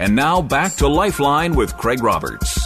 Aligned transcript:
And 0.00 0.16
now 0.16 0.40
back 0.40 0.76
to 0.76 0.88
Lifeline 0.88 1.54
with 1.54 1.76
Craig 1.76 2.02
Roberts. 2.02 2.58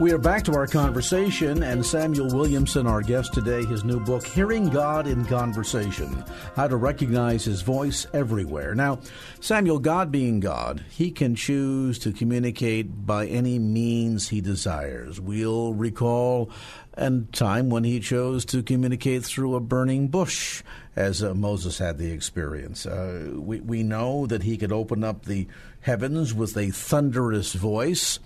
We 0.00 0.10
are 0.10 0.18
back 0.18 0.42
to 0.44 0.54
our 0.54 0.66
conversation, 0.66 1.62
and 1.62 1.86
Samuel 1.86 2.34
Williamson, 2.34 2.88
our 2.88 3.02
guest 3.02 3.32
today, 3.32 3.64
his 3.66 3.84
new 3.84 4.00
book, 4.00 4.26
Hearing 4.26 4.68
God 4.68 5.06
in 5.06 5.24
Conversation 5.26 6.24
How 6.56 6.66
to 6.66 6.74
Recognize 6.74 7.44
His 7.44 7.62
Voice 7.62 8.08
Everywhere. 8.12 8.74
Now, 8.74 8.98
Samuel, 9.38 9.78
God 9.78 10.10
being 10.10 10.40
God, 10.40 10.84
he 10.90 11.12
can 11.12 11.36
choose 11.36 12.00
to 12.00 12.12
communicate 12.12 13.06
by 13.06 13.26
any 13.28 13.60
means 13.60 14.28
he 14.30 14.40
desires. 14.40 15.20
We'll 15.20 15.72
recall 15.74 16.50
a 16.94 17.20
time 17.30 17.70
when 17.70 17.84
he 17.84 18.00
chose 18.00 18.44
to 18.46 18.64
communicate 18.64 19.24
through 19.24 19.54
a 19.54 19.60
burning 19.60 20.08
bush, 20.08 20.62
as 20.96 21.22
uh, 21.22 21.34
Moses 21.34 21.78
had 21.78 21.98
the 21.98 22.10
experience. 22.10 22.86
Uh, 22.86 23.30
we, 23.34 23.60
we 23.60 23.82
know 23.82 24.26
that 24.26 24.42
he 24.42 24.56
could 24.56 24.72
open 24.72 25.04
up 25.04 25.26
the 25.26 25.46
heavens 25.80 26.34
with 26.34 26.56
a 26.56 26.70
thunderous 26.70 27.54
voice. 27.54 28.18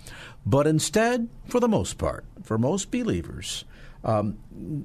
But 0.45 0.67
instead, 0.67 1.29
for 1.47 1.59
the 1.59 1.67
most 1.67 1.97
part, 1.97 2.25
for 2.43 2.57
most 2.57 2.91
believers, 2.91 3.65
um, 4.03 4.37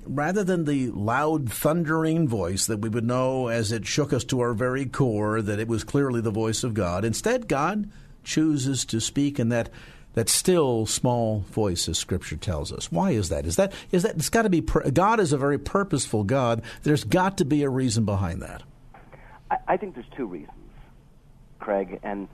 rather 0.06 0.42
than 0.42 0.64
the 0.64 0.90
loud, 0.90 1.52
thundering 1.52 2.26
voice 2.26 2.66
that 2.66 2.78
we 2.78 2.88
would 2.88 3.04
know 3.04 3.48
as 3.48 3.70
it 3.70 3.86
shook 3.86 4.12
us 4.12 4.24
to 4.24 4.40
our 4.40 4.54
very 4.54 4.86
core 4.86 5.42
that 5.42 5.58
it 5.58 5.68
was 5.68 5.84
clearly 5.84 6.22
the 6.22 6.30
voice 6.30 6.64
of 6.64 6.72
God, 6.72 7.04
instead, 7.04 7.46
God 7.46 7.90
chooses 8.24 8.84
to 8.86 9.00
speak 9.00 9.38
in 9.38 9.50
that 9.50 9.68
that 10.14 10.28
still 10.28 10.86
small 10.86 11.40
voice 11.50 11.88
as 11.88 11.96
scripture 11.96 12.36
tells 12.36 12.72
us. 12.72 12.90
Why 12.90 13.12
is 13.12 13.28
that? 13.28 13.46
Is 13.46 13.56
that 13.56 13.72
is 13.92 14.02
that 14.02 14.16
it's 14.16 14.28
got 14.28 14.42
to 14.42 14.50
be 14.50 14.60
god 14.60 15.20
is 15.20 15.32
a 15.32 15.38
very 15.38 15.58
purposeful 15.58 16.24
god. 16.24 16.62
There's 16.82 17.04
got 17.04 17.38
to 17.38 17.44
be 17.44 17.62
a 17.62 17.68
reason 17.68 18.04
behind 18.04 18.42
that. 18.42 18.62
I, 19.50 19.56
I 19.68 19.76
think 19.76 19.94
there's 19.94 20.08
two 20.16 20.26
reasons 20.26 20.56
craig 21.60 22.00
and 22.02 22.26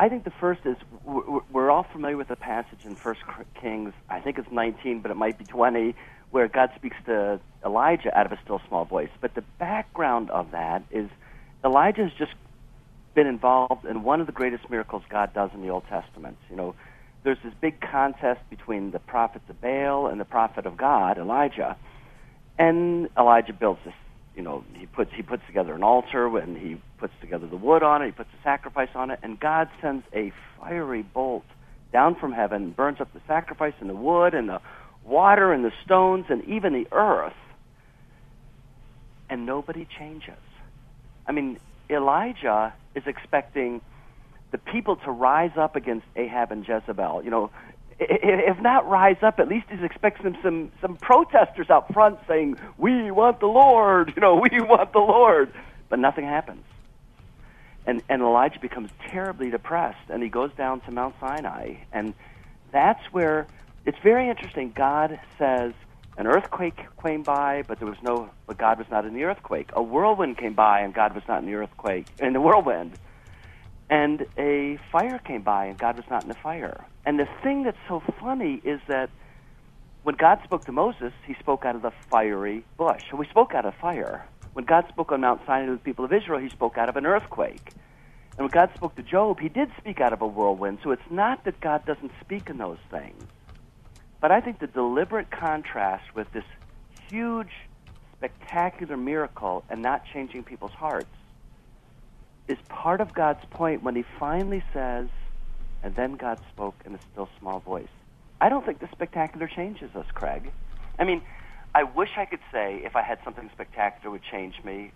I 0.00 0.08
think 0.08 0.24
the 0.24 0.30
first 0.30 0.60
is 0.64 0.76
we're 1.04 1.70
all 1.70 1.82
familiar 1.82 2.16
with 2.16 2.28
the 2.28 2.36
passage 2.36 2.84
in 2.84 2.94
First 2.94 3.20
Kings. 3.60 3.92
I 4.08 4.20
think 4.20 4.38
it's 4.38 4.50
19, 4.50 5.00
but 5.00 5.10
it 5.10 5.16
might 5.16 5.38
be 5.38 5.44
20, 5.44 5.94
where 6.30 6.46
God 6.46 6.70
speaks 6.76 6.96
to 7.06 7.40
Elijah 7.64 8.16
out 8.16 8.26
of 8.26 8.32
a 8.32 8.38
still 8.44 8.60
small 8.68 8.84
voice. 8.84 9.10
But 9.20 9.34
the 9.34 9.42
background 9.58 10.30
of 10.30 10.52
that 10.52 10.84
is 10.90 11.10
Elijah 11.64 12.04
has 12.04 12.12
just 12.12 12.32
been 13.14 13.26
involved 13.26 13.84
in 13.84 14.04
one 14.04 14.20
of 14.20 14.26
the 14.26 14.32
greatest 14.32 14.70
miracles 14.70 15.02
God 15.08 15.34
does 15.34 15.50
in 15.52 15.62
the 15.62 15.70
Old 15.70 15.84
Testament. 15.88 16.36
You 16.48 16.56
know, 16.56 16.74
there's 17.24 17.38
this 17.42 17.54
big 17.60 17.80
contest 17.80 18.40
between 18.50 18.92
the 18.92 19.00
prophets 19.00 19.44
of 19.48 19.60
Baal 19.60 20.06
and 20.06 20.20
the 20.20 20.24
prophet 20.24 20.66
of 20.66 20.76
God, 20.76 21.18
Elijah, 21.18 21.76
and 22.56 23.08
Elijah 23.18 23.52
builds 23.52 23.80
this 23.84 23.94
you 24.38 24.44
know, 24.44 24.62
he 24.74 24.86
puts 24.86 25.10
he 25.12 25.22
puts 25.22 25.42
together 25.48 25.74
an 25.74 25.82
altar 25.82 26.38
and 26.38 26.56
he 26.56 26.80
puts 26.98 27.12
together 27.20 27.48
the 27.48 27.56
wood 27.56 27.82
on 27.82 28.02
it, 28.02 28.06
he 28.06 28.12
puts 28.12 28.30
a 28.38 28.42
sacrifice 28.44 28.88
on 28.94 29.10
it, 29.10 29.18
and 29.20 29.38
God 29.38 29.68
sends 29.82 30.06
a 30.14 30.32
fiery 30.56 31.02
bolt 31.02 31.44
down 31.92 32.14
from 32.14 32.30
heaven, 32.32 32.70
burns 32.70 33.00
up 33.00 33.12
the 33.12 33.20
sacrifice 33.26 33.74
and 33.80 33.90
the 33.90 33.96
wood 33.96 34.34
and 34.34 34.48
the 34.48 34.60
water 35.04 35.52
and 35.52 35.64
the 35.64 35.72
stones 35.84 36.26
and 36.28 36.44
even 36.44 36.72
the 36.72 36.86
earth, 36.92 37.34
and 39.28 39.44
nobody 39.44 39.88
changes. 39.98 40.38
I 41.26 41.32
mean, 41.32 41.58
Elijah 41.90 42.72
is 42.94 43.02
expecting 43.06 43.80
the 44.52 44.58
people 44.58 44.96
to 44.96 45.10
rise 45.10 45.56
up 45.58 45.74
against 45.74 46.06
Ahab 46.14 46.52
and 46.52 46.64
Jezebel. 46.66 47.24
You 47.24 47.30
know, 47.30 47.50
if 48.00 48.60
not 48.60 48.88
rise 48.88 49.16
up, 49.22 49.38
at 49.40 49.48
least 49.48 49.66
he's 49.70 49.82
expecting 49.82 50.32
some 50.32 50.42
some 50.42 50.72
some 50.80 50.96
protesters 50.96 51.70
out 51.70 51.92
front 51.92 52.18
saying, 52.28 52.58
"We 52.76 53.10
want 53.10 53.40
the 53.40 53.46
Lord," 53.46 54.12
you 54.14 54.20
know, 54.20 54.36
"We 54.50 54.60
want 54.60 54.92
the 54.92 55.00
Lord," 55.00 55.52
but 55.88 55.98
nothing 55.98 56.24
happens. 56.24 56.64
And 57.86 58.02
and 58.08 58.22
Elijah 58.22 58.60
becomes 58.60 58.90
terribly 59.10 59.50
depressed, 59.50 60.10
and 60.10 60.22
he 60.22 60.28
goes 60.28 60.52
down 60.56 60.80
to 60.82 60.90
Mount 60.90 61.14
Sinai, 61.20 61.76
and 61.92 62.14
that's 62.70 63.02
where 63.12 63.46
it's 63.84 63.98
very 64.02 64.28
interesting. 64.28 64.72
God 64.74 65.18
says 65.38 65.72
an 66.18 66.26
earthquake 66.26 66.78
came 67.02 67.22
by, 67.22 67.62
but 67.66 67.78
there 67.78 67.88
was 67.88 68.02
no, 68.02 68.28
but 68.46 68.58
God 68.58 68.78
was 68.78 68.88
not 68.90 69.06
in 69.06 69.14
the 69.14 69.24
earthquake. 69.24 69.70
A 69.72 69.82
whirlwind 69.82 70.36
came 70.36 70.54
by, 70.54 70.80
and 70.80 70.92
God 70.92 71.14
was 71.14 71.22
not 71.28 71.42
in 71.42 71.46
the 71.46 71.54
earthquake, 71.54 72.06
in 72.18 72.32
the 72.32 72.40
whirlwind. 72.40 72.98
And 73.88 74.26
a 74.36 74.78
fire 74.92 75.18
came 75.18 75.42
by, 75.42 75.66
and 75.66 75.78
God 75.78 75.96
was 75.96 76.04
not 76.10 76.22
in 76.24 76.28
the 76.28 76.34
fire. 76.34 76.84
And 77.08 77.18
the 77.18 77.26
thing 77.42 77.62
that's 77.62 77.78
so 77.88 78.02
funny 78.20 78.60
is 78.64 78.82
that 78.86 79.08
when 80.02 80.14
God 80.16 80.40
spoke 80.44 80.66
to 80.66 80.72
Moses, 80.72 81.14
he 81.26 81.32
spoke 81.40 81.64
out 81.64 81.74
of 81.74 81.80
the 81.80 81.90
fiery 82.10 82.64
bush. 82.76 83.02
So 83.10 83.16
he 83.16 83.26
spoke 83.30 83.54
out 83.54 83.64
of 83.64 83.74
fire. 83.76 84.26
When 84.52 84.66
God 84.66 84.84
spoke 84.90 85.10
on 85.10 85.22
Mount 85.22 85.40
Sinai 85.46 85.68
to 85.68 85.72
the 85.72 85.78
people 85.78 86.04
of 86.04 86.12
Israel, 86.12 86.38
he 86.38 86.50
spoke 86.50 86.76
out 86.76 86.90
of 86.90 86.98
an 86.98 87.06
earthquake. 87.06 87.72
And 88.36 88.40
when 88.40 88.48
God 88.48 88.68
spoke 88.76 88.94
to 88.96 89.02
Job, 89.02 89.40
he 89.40 89.48
did 89.48 89.70
speak 89.78 90.02
out 90.02 90.12
of 90.12 90.20
a 90.20 90.26
whirlwind. 90.26 90.80
So 90.84 90.90
it's 90.90 91.10
not 91.10 91.44
that 91.44 91.58
God 91.62 91.86
doesn't 91.86 92.12
speak 92.20 92.50
in 92.50 92.58
those 92.58 92.76
things. 92.90 93.24
But 94.20 94.30
I 94.30 94.42
think 94.42 94.58
the 94.58 94.66
deliberate 94.66 95.30
contrast 95.30 96.14
with 96.14 96.30
this 96.32 96.44
huge, 97.10 97.52
spectacular 98.18 98.98
miracle 98.98 99.64
and 99.70 99.80
not 99.80 100.02
changing 100.12 100.44
people's 100.44 100.72
hearts 100.72 101.08
is 102.48 102.58
part 102.68 103.00
of 103.00 103.14
God's 103.14 103.46
point 103.46 103.82
when 103.82 103.96
he 103.96 104.04
finally 104.18 104.62
says, 104.74 105.08
and 105.82 105.94
then 105.94 106.16
God 106.16 106.40
spoke 106.52 106.74
in 106.84 106.94
a 106.94 106.98
still 107.12 107.28
small 107.38 107.60
voice. 107.60 107.88
I 108.40 108.48
don't 108.48 108.64
think 108.64 108.80
the 108.80 108.88
spectacular 108.92 109.48
changes 109.48 109.94
us, 109.94 110.06
Craig. 110.14 110.50
I 110.98 111.04
mean, 111.04 111.22
I 111.74 111.84
wish 111.84 112.10
I 112.16 112.24
could 112.24 112.40
say 112.52 112.80
if 112.84 112.96
I 112.96 113.02
had 113.02 113.18
something 113.24 113.50
spectacular 113.52 114.10
would 114.10 114.22
change 114.30 114.54
me, 114.64 114.92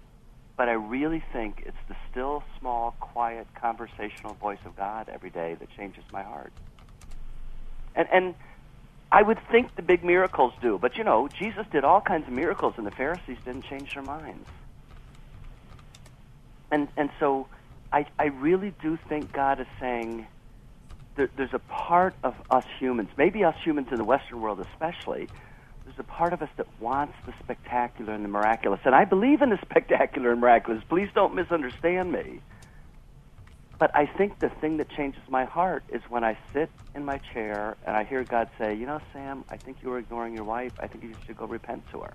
but 0.56 0.68
I 0.68 0.72
really 0.72 1.22
think 1.32 1.62
it's 1.66 1.76
the 1.88 1.96
still, 2.10 2.42
small, 2.58 2.94
quiet, 3.00 3.46
conversational 3.54 4.34
voice 4.34 4.58
of 4.64 4.76
God 4.76 5.08
every 5.08 5.30
day 5.30 5.56
that 5.58 5.68
changes 5.76 6.04
my 6.12 6.22
heart. 6.22 6.52
And, 7.94 8.08
and 8.12 8.34
I 9.10 9.22
would 9.22 9.38
think 9.50 9.74
the 9.76 9.82
big 9.82 10.04
miracles 10.04 10.52
do, 10.60 10.78
but 10.78 10.96
you 10.96 11.04
know, 11.04 11.28
Jesus 11.28 11.66
did 11.70 11.84
all 11.84 12.00
kinds 12.00 12.26
of 12.26 12.32
miracles, 12.32 12.74
and 12.76 12.86
the 12.86 12.90
Pharisees 12.92 13.38
didn't 13.44 13.62
change 13.62 13.94
their 13.94 14.02
minds 14.02 14.48
and 16.72 16.88
and 16.96 17.10
so 17.20 17.46
I 17.92 18.06
I 18.18 18.24
really 18.24 18.74
do 18.82 18.98
think 19.08 19.32
God 19.32 19.60
is 19.60 19.66
saying 19.78 20.26
there, 21.16 21.28
there's 21.36 21.54
a 21.54 21.58
part 21.58 22.14
of 22.22 22.34
us 22.50 22.64
humans, 22.78 23.10
maybe 23.16 23.44
us 23.44 23.56
humans 23.62 23.88
in 23.90 23.98
the 23.98 24.04
Western 24.04 24.40
world 24.40 24.60
especially. 24.60 25.28
There's 25.84 25.98
a 25.98 26.04
part 26.04 26.32
of 26.32 26.42
us 26.42 26.48
that 26.56 26.66
wants 26.80 27.14
the 27.26 27.34
spectacular 27.42 28.14
and 28.14 28.24
the 28.24 28.28
miraculous, 28.28 28.80
and 28.84 28.94
I 28.94 29.04
believe 29.04 29.42
in 29.42 29.50
the 29.50 29.58
spectacular 29.62 30.32
and 30.32 30.40
miraculous. 30.40 30.82
Please 30.88 31.08
don't 31.14 31.34
misunderstand 31.34 32.12
me. 32.12 32.40
But 33.78 33.96
I 33.96 34.06
think 34.06 34.38
the 34.38 34.48
thing 34.48 34.76
that 34.76 34.88
changes 34.90 35.22
my 35.28 35.44
heart 35.44 35.82
is 35.88 36.02
when 36.08 36.22
I 36.22 36.38
sit 36.52 36.70
in 36.94 37.04
my 37.04 37.18
chair 37.32 37.76
and 37.84 37.96
I 37.96 38.04
hear 38.04 38.22
God 38.22 38.48
say, 38.56 38.74
"You 38.74 38.86
know, 38.86 39.00
Sam, 39.12 39.44
I 39.50 39.56
think 39.56 39.78
you 39.82 39.90
were 39.90 39.98
ignoring 39.98 40.36
your 40.36 40.44
wife. 40.44 40.72
I 40.78 40.86
think 40.86 41.02
you 41.02 41.14
should 41.26 41.36
go 41.36 41.46
repent 41.46 41.82
to 41.90 42.02
her." 42.02 42.14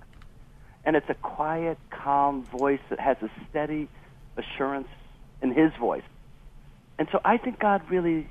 And 0.86 0.96
it's 0.96 1.10
a 1.10 1.14
quiet, 1.14 1.76
calm 1.90 2.44
voice 2.44 2.80
that 2.88 2.98
has 3.00 3.18
a 3.20 3.28
steady 3.50 3.88
assurance 4.38 4.88
in 5.42 5.52
His 5.52 5.70
voice. 5.74 6.04
And 6.98 7.06
so 7.12 7.20
I 7.24 7.36
think 7.36 7.58
God 7.58 7.82
really, 7.90 8.28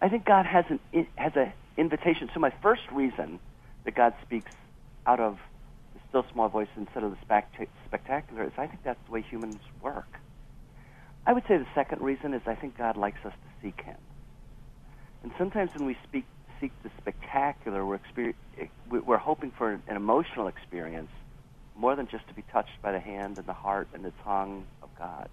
I 0.00 0.08
think 0.08 0.24
God 0.24 0.46
has 0.46 0.64
an 0.68 1.06
has 1.16 1.32
an 1.36 1.52
invitation. 1.76 2.30
So 2.34 2.40
my 2.40 2.52
first 2.62 2.82
reason 2.92 3.40
that 3.84 3.94
God 3.94 4.14
speaks 4.22 4.50
out 5.06 5.20
of 5.20 5.38
the 5.94 6.00
still 6.08 6.24
small 6.32 6.48
voice 6.48 6.68
instead 6.76 7.02
of 7.02 7.10
the 7.10 7.18
spectacular 7.86 8.44
is 8.44 8.52
I 8.58 8.66
think 8.66 8.80
that's 8.84 8.98
the 9.06 9.12
way 9.12 9.22
humans 9.22 9.60
work. 9.82 10.18
I 11.26 11.32
would 11.32 11.44
say 11.48 11.56
the 11.56 11.66
second 11.74 12.02
reason 12.02 12.34
is 12.34 12.42
I 12.46 12.54
think 12.54 12.76
God 12.76 12.96
likes 12.96 13.24
us 13.24 13.32
to 13.32 13.66
seek 13.66 13.80
Him. 13.82 13.96
And 15.22 15.32
sometimes 15.38 15.70
when 15.74 15.86
we 15.86 15.96
speak, 16.06 16.26
seek 16.60 16.72
the 16.82 16.90
spectacular, 16.98 17.84
we're, 17.84 18.34
we're 18.88 19.16
hoping 19.16 19.50
for 19.56 19.72
an 19.72 19.96
emotional 19.96 20.48
experience 20.48 21.10
more 21.76 21.96
than 21.96 22.06
just 22.08 22.28
to 22.28 22.34
be 22.34 22.42
touched 22.52 22.80
by 22.82 22.92
the 22.92 23.00
hand 23.00 23.38
and 23.38 23.46
the 23.46 23.54
heart 23.54 23.88
and 23.94 24.04
the 24.04 24.12
tongue 24.22 24.64
of 24.82 24.90
God. 24.98 25.28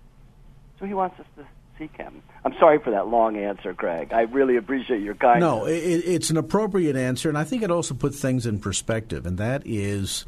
So 0.79 0.85
he 0.85 0.93
wants 0.93 1.19
us 1.19 1.25
to 1.37 1.45
I'm 2.44 2.54
sorry 2.60 2.80
for 2.80 2.92
that 2.92 3.07
long 3.07 3.38
answer, 3.38 3.74
Craig. 3.74 4.12
I 4.13 4.22
really 4.22 4.57
appreciate 4.57 5.01
your 5.01 5.16
kindness. 5.16 5.42
No, 5.42 5.66
it, 5.66 5.74
it's 5.74 6.30
an 6.30 6.38
appropriate 6.38 6.95
answer, 6.95 7.30
and 7.30 7.38
I 7.38 7.44
think 7.44 7.63
it 7.63 7.72
also 7.72 7.94
puts 7.94 8.19
things 8.19 8.45
in 8.45 8.60
perspective, 8.60 9.25
and 9.25 9.38
that 9.38 9.63
is 9.66 10.25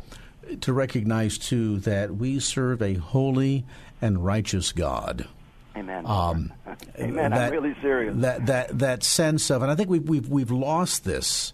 to 0.62 0.74
recognize, 0.74 1.38
too, 1.38 1.80
that 1.80 2.16
we 2.16 2.40
serve 2.40 2.82
a 2.82 2.96
holy 2.96 3.66
and 4.02 4.24
righteous 4.24 4.72
God. 4.72 5.28
Amen. 5.76 6.06
Um, 6.06 6.54
Amen. 7.00 7.32
That, 7.32 7.48
I'm 7.48 7.52
really 7.52 7.76
serious. 7.82 8.16
That 8.18 8.46
that 8.48 8.80
that 8.80 9.04
sense 9.04 9.50
of, 9.50 9.64
and 9.64 9.72
I 9.72 9.76
think 9.76 9.90
we've 9.90 10.08
we've 10.08 10.30
we've 10.30 10.52
lost 10.52 11.04
this 11.04 11.54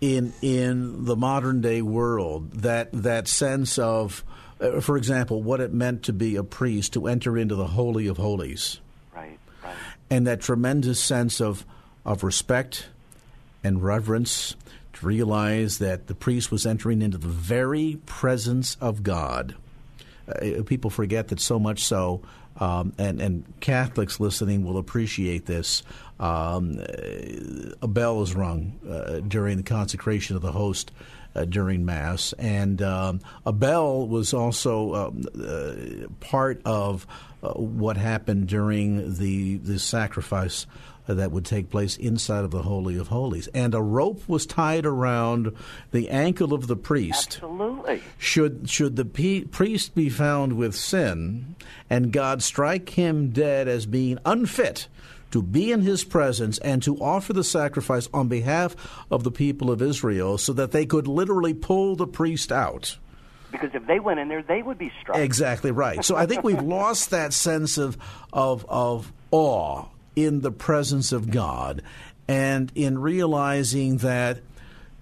in 0.00 0.32
in 0.42 1.04
the 1.04 1.16
modern 1.16 1.60
day 1.60 1.82
world. 1.82 2.52
That 2.52 2.90
that 2.92 3.28
sense 3.28 3.78
of, 3.78 4.24
uh, 4.60 4.80
for 4.80 4.96
example, 4.96 5.42
what 5.42 5.60
it 5.60 5.72
meant 5.72 6.02
to 6.04 6.12
be 6.12 6.36
a 6.36 6.42
priest 6.44 6.92
to 6.94 7.06
enter 7.06 7.38
into 7.38 7.54
the 7.54 7.68
holy 7.68 8.06
of 8.06 8.18
holies. 8.18 8.80
And 10.10 10.26
that 10.26 10.40
tremendous 10.40 11.00
sense 11.00 11.40
of 11.40 11.64
of 12.04 12.22
respect 12.22 12.86
and 13.64 13.82
reverence 13.82 14.54
to 14.92 15.06
realize 15.06 15.78
that 15.78 16.06
the 16.06 16.14
priest 16.14 16.52
was 16.52 16.64
entering 16.64 17.02
into 17.02 17.18
the 17.18 17.26
very 17.26 17.98
presence 18.06 18.76
of 18.80 19.02
God. 19.02 19.56
Uh, 20.28 20.62
people 20.64 20.88
forget 20.88 21.28
that 21.28 21.40
so 21.40 21.58
much 21.58 21.82
so 21.82 22.22
um, 22.58 22.92
and, 22.98 23.20
and 23.20 23.60
Catholics 23.60 24.18
listening 24.18 24.64
will 24.64 24.78
appreciate 24.78 25.46
this. 25.46 25.82
Um, 26.18 26.80
a 27.82 27.88
bell 27.88 28.22
is 28.22 28.34
rung 28.34 28.80
uh, 28.88 29.20
during 29.20 29.58
the 29.58 29.62
consecration 29.62 30.36
of 30.36 30.42
the 30.42 30.52
host 30.52 30.90
uh, 31.34 31.44
during 31.44 31.84
Mass, 31.84 32.32
and 32.38 32.80
um, 32.80 33.20
a 33.44 33.52
bell 33.52 34.06
was 34.06 34.32
also 34.32 34.94
um, 34.94 35.22
uh, 35.38 36.08
part 36.20 36.62
of 36.64 37.06
uh, 37.35 37.35
Uh, 37.46 37.52
what 37.60 37.96
happened 37.96 38.48
during 38.48 39.14
the 39.14 39.58
the 39.58 39.78
sacrifice 39.78 40.66
that 41.06 41.30
would 41.30 41.44
take 41.44 41.70
place 41.70 41.96
inside 41.96 42.44
of 42.44 42.50
the 42.50 42.62
Holy 42.62 42.96
of 42.96 43.08
Holies. 43.08 43.48
And 43.54 43.74
a 43.74 43.82
rope 43.82 44.22
was 44.28 44.44
tied 44.44 44.84
around 44.84 45.52
the 45.92 46.10
ankle 46.10 46.52
of 46.52 46.66
the 46.66 46.74
priest. 46.74 47.38
Absolutely. 47.42 48.02
Should, 48.18 48.68
should 48.68 48.96
the 48.96 49.04
pe- 49.04 49.44
priest 49.44 49.94
be 49.94 50.08
found 50.08 50.54
with 50.54 50.74
sin 50.74 51.54
and 51.88 52.12
God 52.12 52.42
strike 52.42 52.90
him 52.90 53.30
dead 53.30 53.68
as 53.68 53.86
being 53.86 54.18
unfit 54.24 54.88
to 55.30 55.42
be 55.42 55.70
in 55.70 55.82
his 55.82 56.02
presence 56.02 56.58
and 56.58 56.82
to 56.82 56.96
offer 56.96 57.32
the 57.32 57.44
sacrifice 57.44 58.08
on 58.12 58.26
behalf 58.26 58.74
of 59.10 59.22
the 59.22 59.30
people 59.30 59.70
of 59.70 59.82
Israel 59.82 60.38
so 60.38 60.52
that 60.54 60.72
they 60.72 60.86
could 60.86 61.06
literally 61.06 61.54
pull 61.54 61.94
the 61.94 62.06
priest 62.06 62.50
out 62.50 62.96
because 63.50 63.70
if 63.74 63.86
they 63.86 64.00
went 64.00 64.20
in 64.20 64.28
there, 64.28 64.42
they 64.42 64.62
would 64.62 64.78
be 64.78 64.92
struck. 65.00 65.18
Exactly 65.18 65.70
right. 65.70 66.04
So 66.04 66.16
I 66.16 66.26
think 66.26 66.44
we've 66.44 66.62
lost 66.78 67.10
that 67.10 67.32
sense 67.32 67.78
of 67.78 67.96
of 68.32 68.66
of 68.68 69.12
awe 69.30 69.86
in 70.14 70.40
the 70.40 70.50
presence 70.50 71.12
of 71.12 71.30
God 71.30 71.82
and 72.28 72.72
in 72.74 72.98
realizing 72.98 73.98
that 73.98 74.40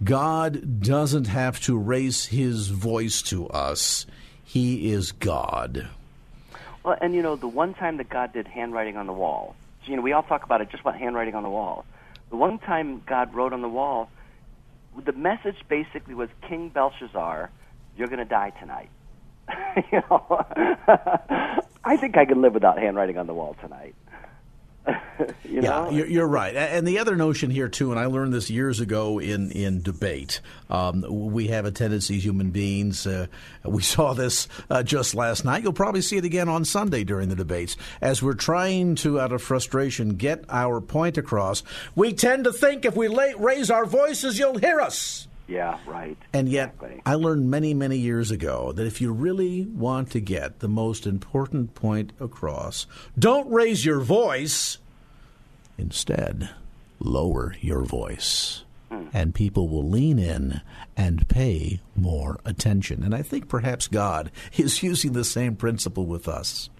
God 0.02 0.80
doesn't 0.80 1.28
have 1.28 1.60
to 1.62 1.78
raise 1.78 2.26
his 2.26 2.68
voice 2.68 3.22
to 3.22 3.48
us. 3.48 4.06
He 4.44 4.92
is 4.92 5.12
God. 5.12 5.88
Well, 6.82 6.96
and 7.00 7.14
you 7.14 7.22
know, 7.22 7.36
the 7.36 7.48
one 7.48 7.74
time 7.74 7.96
that 7.96 8.08
God 8.08 8.32
did 8.32 8.46
handwriting 8.46 8.96
on 8.96 9.06
the 9.06 9.12
wall, 9.12 9.56
you 9.86 9.96
know, 9.96 10.02
we 10.02 10.12
all 10.12 10.22
talk 10.22 10.44
about 10.44 10.60
it 10.60 10.70
just 10.70 10.82
about 10.82 10.96
handwriting 10.96 11.34
on 11.34 11.42
the 11.42 11.50
wall. 11.50 11.84
The 12.30 12.36
one 12.36 12.58
time 12.58 13.02
God 13.06 13.34
wrote 13.34 13.52
on 13.52 13.62
the 13.62 13.68
wall, 13.68 14.10
the 15.02 15.12
message 15.12 15.56
basically 15.68 16.14
was 16.14 16.28
King 16.48 16.68
Belshazzar, 16.68 17.50
you're 17.96 18.08
going 18.08 18.18
to 18.18 18.24
die 18.24 18.50
tonight. 18.60 18.90
you 19.92 20.02
know, 20.10 20.44
I 21.84 21.96
think 21.96 22.16
I 22.16 22.24
can 22.24 22.40
live 22.40 22.54
without 22.54 22.78
handwriting 22.78 23.18
on 23.18 23.26
the 23.26 23.34
wall 23.34 23.56
tonight. 23.60 23.94
you 25.44 25.62
know? 25.62 25.88
Yeah, 25.88 25.90
you're, 25.90 26.06
you're, 26.06 26.26
right. 26.26 26.54
And 26.54 26.86
the 26.86 26.98
other 26.98 27.16
notion 27.16 27.50
here 27.50 27.68
too, 27.68 27.90
and 27.90 27.98
I 27.98 28.06
learned 28.06 28.32
this 28.32 28.50
years 28.50 28.80
ago 28.80 29.18
in 29.18 29.50
in 29.50 29.82
debate. 29.82 30.40
Um, 30.68 31.04
we 31.08 31.48
have 31.48 31.64
a 31.64 31.70
tendency, 31.70 32.16
as 32.16 32.24
human 32.24 32.50
beings. 32.50 33.06
Uh, 33.06 33.28
we 33.64 33.82
saw 33.82 34.12
this 34.12 34.46
uh, 34.68 34.82
just 34.82 35.14
last 35.14 35.44
night. 35.44 35.62
You'll 35.62 35.72
probably 35.72 36.02
see 36.02 36.16
it 36.16 36.24
again 36.24 36.48
on 36.48 36.64
Sunday 36.64 37.04
during 37.04 37.28
the 37.28 37.36
debates 37.36 37.76
as 38.00 38.22
we're 38.22 38.34
trying 38.34 38.96
to, 38.96 39.20
out 39.20 39.32
of 39.32 39.42
frustration, 39.42 40.16
get 40.16 40.44
our 40.48 40.80
point 40.80 41.16
across. 41.16 41.62
We 41.94 42.12
tend 42.12 42.44
to 42.44 42.52
think 42.52 42.84
if 42.84 42.94
we 42.94 43.08
raise 43.38 43.70
our 43.70 43.86
voices, 43.86 44.38
you'll 44.38 44.58
hear 44.58 44.80
us. 44.80 45.28
Yeah, 45.46 45.78
right. 45.86 46.16
And 46.32 46.48
yet, 46.48 46.74
exactly. 46.74 47.02
I 47.04 47.14
learned 47.14 47.50
many, 47.50 47.74
many 47.74 47.98
years 47.98 48.30
ago 48.30 48.72
that 48.72 48.86
if 48.86 49.00
you 49.00 49.12
really 49.12 49.66
want 49.66 50.10
to 50.12 50.20
get 50.20 50.60
the 50.60 50.68
most 50.68 51.06
important 51.06 51.74
point 51.74 52.12
across, 52.18 52.86
don't 53.18 53.50
raise 53.50 53.84
your 53.84 54.00
voice. 54.00 54.78
Instead, 55.76 56.50
lower 56.98 57.56
your 57.60 57.82
voice. 57.82 58.64
Hmm. 58.90 59.08
And 59.12 59.34
people 59.34 59.68
will 59.68 59.88
lean 59.88 60.18
in 60.18 60.62
and 60.96 61.28
pay 61.28 61.80
more 61.94 62.40
attention. 62.44 63.02
And 63.02 63.14
I 63.14 63.22
think 63.22 63.48
perhaps 63.48 63.86
God 63.86 64.30
is 64.56 64.82
using 64.82 65.12
the 65.12 65.24
same 65.24 65.56
principle 65.56 66.06
with 66.06 66.26
us. 66.26 66.70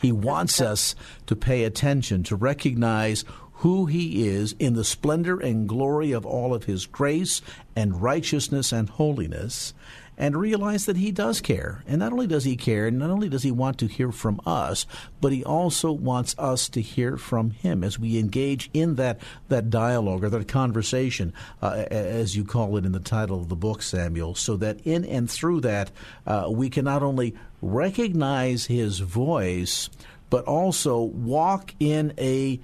He 0.00 0.12
wants 0.12 0.60
us 0.60 0.94
to 1.26 1.34
pay 1.34 1.64
attention, 1.64 2.22
to 2.24 2.36
recognize 2.36 3.24
who 3.58 3.86
he 3.86 4.28
is 4.28 4.54
in 4.58 4.74
the 4.74 4.84
splendor 4.84 5.40
and 5.40 5.68
glory 5.68 6.12
of 6.12 6.24
all 6.24 6.54
of 6.54 6.64
his 6.64 6.86
grace 6.86 7.42
and 7.74 8.00
righteousness 8.00 8.70
and 8.70 8.88
holiness, 8.88 9.74
and 10.16 10.36
realize 10.36 10.86
that 10.86 10.96
he 10.96 11.10
does 11.10 11.40
care. 11.40 11.82
And 11.86 11.98
not 11.98 12.12
only 12.12 12.28
does 12.28 12.44
he 12.44 12.56
care, 12.56 12.86
and 12.86 12.98
not 12.98 13.10
only 13.10 13.28
does 13.28 13.42
he 13.42 13.50
want 13.50 13.78
to 13.78 13.86
hear 13.86 14.12
from 14.12 14.40
us, 14.46 14.86
but 15.20 15.32
he 15.32 15.44
also 15.44 15.90
wants 15.90 16.36
us 16.38 16.68
to 16.70 16.80
hear 16.80 17.16
from 17.16 17.50
him 17.50 17.82
as 17.82 17.98
we 17.98 18.18
engage 18.18 18.70
in 18.72 18.94
that, 18.96 19.20
that 19.48 19.70
dialogue 19.70 20.22
or 20.22 20.28
that 20.28 20.46
conversation, 20.46 21.32
uh, 21.60 21.84
as 21.90 22.36
you 22.36 22.44
call 22.44 22.76
it 22.76 22.84
in 22.84 22.92
the 22.92 23.00
title 23.00 23.40
of 23.40 23.48
the 23.48 23.56
book, 23.56 23.82
Samuel, 23.82 24.36
so 24.36 24.56
that 24.56 24.80
in 24.84 25.04
and 25.04 25.28
through 25.28 25.62
that, 25.62 25.90
uh, 26.26 26.46
we 26.48 26.70
can 26.70 26.84
not 26.84 27.02
only 27.02 27.34
recognize 27.60 28.66
his 28.66 29.00
voice, 29.00 29.90
but 30.30 30.44
also 30.44 31.00
walk 31.00 31.74
in 31.80 32.12
a 32.18 32.60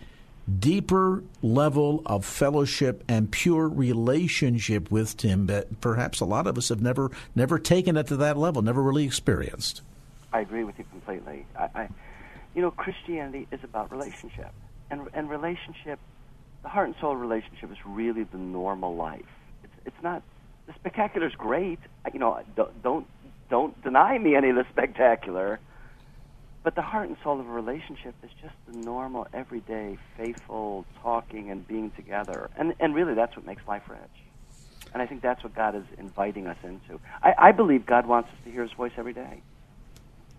deeper 0.58 1.22
level 1.42 2.02
of 2.06 2.24
fellowship 2.24 3.02
and 3.08 3.30
pure 3.30 3.68
relationship 3.68 4.90
with 4.90 5.20
Him 5.20 5.46
that 5.46 5.80
perhaps 5.80 6.20
a 6.20 6.24
lot 6.24 6.46
of 6.46 6.58
us 6.58 6.68
have 6.68 6.82
never 6.82 7.10
never 7.34 7.58
taken 7.58 7.96
it 7.96 8.06
to 8.08 8.16
that 8.18 8.36
level, 8.36 8.62
never 8.62 8.82
really 8.82 9.04
experienced. 9.04 9.82
I 10.32 10.40
agree 10.40 10.64
with 10.64 10.78
you 10.78 10.84
completely. 10.90 11.46
I, 11.58 11.68
I 11.74 11.88
you 12.54 12.62
know, 12.62 12.70
Christianity 12.70 13.48
is 13.50 13.60
about 13.62 13.90
relationship, 13.90 14.52
and 14.90 15.08
and 15.14 15.28
relationship, 15.28 15.98
the 16.62 16.68
heart 16.68 16.88
and 16.88 16.96
soul 17.00 17.16
relationship 17.16 17.70
is 17.70 17.78
really 17.84 18.24
the 18.24 18.38
normal 18.38 18.94
life. 18.94 19.22
It's 19.62 19.72
it's 19.86 20.02
not 20.02 20.22
the 20.66 20.74
spectacular 20.74 21.26
is 21.26 21.34
great. 21.34 21.78
You 22.12 22.20
know, 22.20 22.40
don't 22.56 22.82
don't, 22.82 23.06
don't 23.50 23.82
deny 23.82 24.18
me 24.18 24.34
any 24.34 24.50
of 24.50 24.56
the 24.56 24.66
spectacular 24.70 25.58
but 26.64 26.74
the 26.74 26.82
heart 26.82 27.08
and 27.08 27.16
soul 27.22 27.38
of 27.38 27.46
a 27.46 27.52
relationship 27.52 28.14
is 28.22 28.30
just 28.40 28.54
the 28.66 28.76
normal, 28.78 29.28
everyday, 29.34 29.98
faithful 30.16 30.86
talking 31.02 31.50
and 31.50 31.68
being 31.68 31.90
together. 31.90 32.48
And, 32.56 32.74
and 32.80 32.94
really, 32.94 33.12
that's 33.12 33.36
what 33.36 33.44
makes 33.44 33.60
life 33.68 33.82
rich. 33.86 34.00
And 34.94 35.02
I 35.02 35.06
think 35.06 35.20
that's 35.20 35.44
what 35.44 35.54
God 35.54 35.74
is 35.74 35.84
inviting 35.98 36.46
us 36.46 36.56
into. 36.64 37.00
I, 37.22 37.34
I 37.36 37.52
believe 37.52 37.84
God 37.84 38.06
wants 38.06 38.30
us 38.30 38.36
to 38.44 38.50
hear 38.50 38.62
His 38.62 38.72
voice 38.72 38.92
every 38.96 39.12
day. 39.12 39.42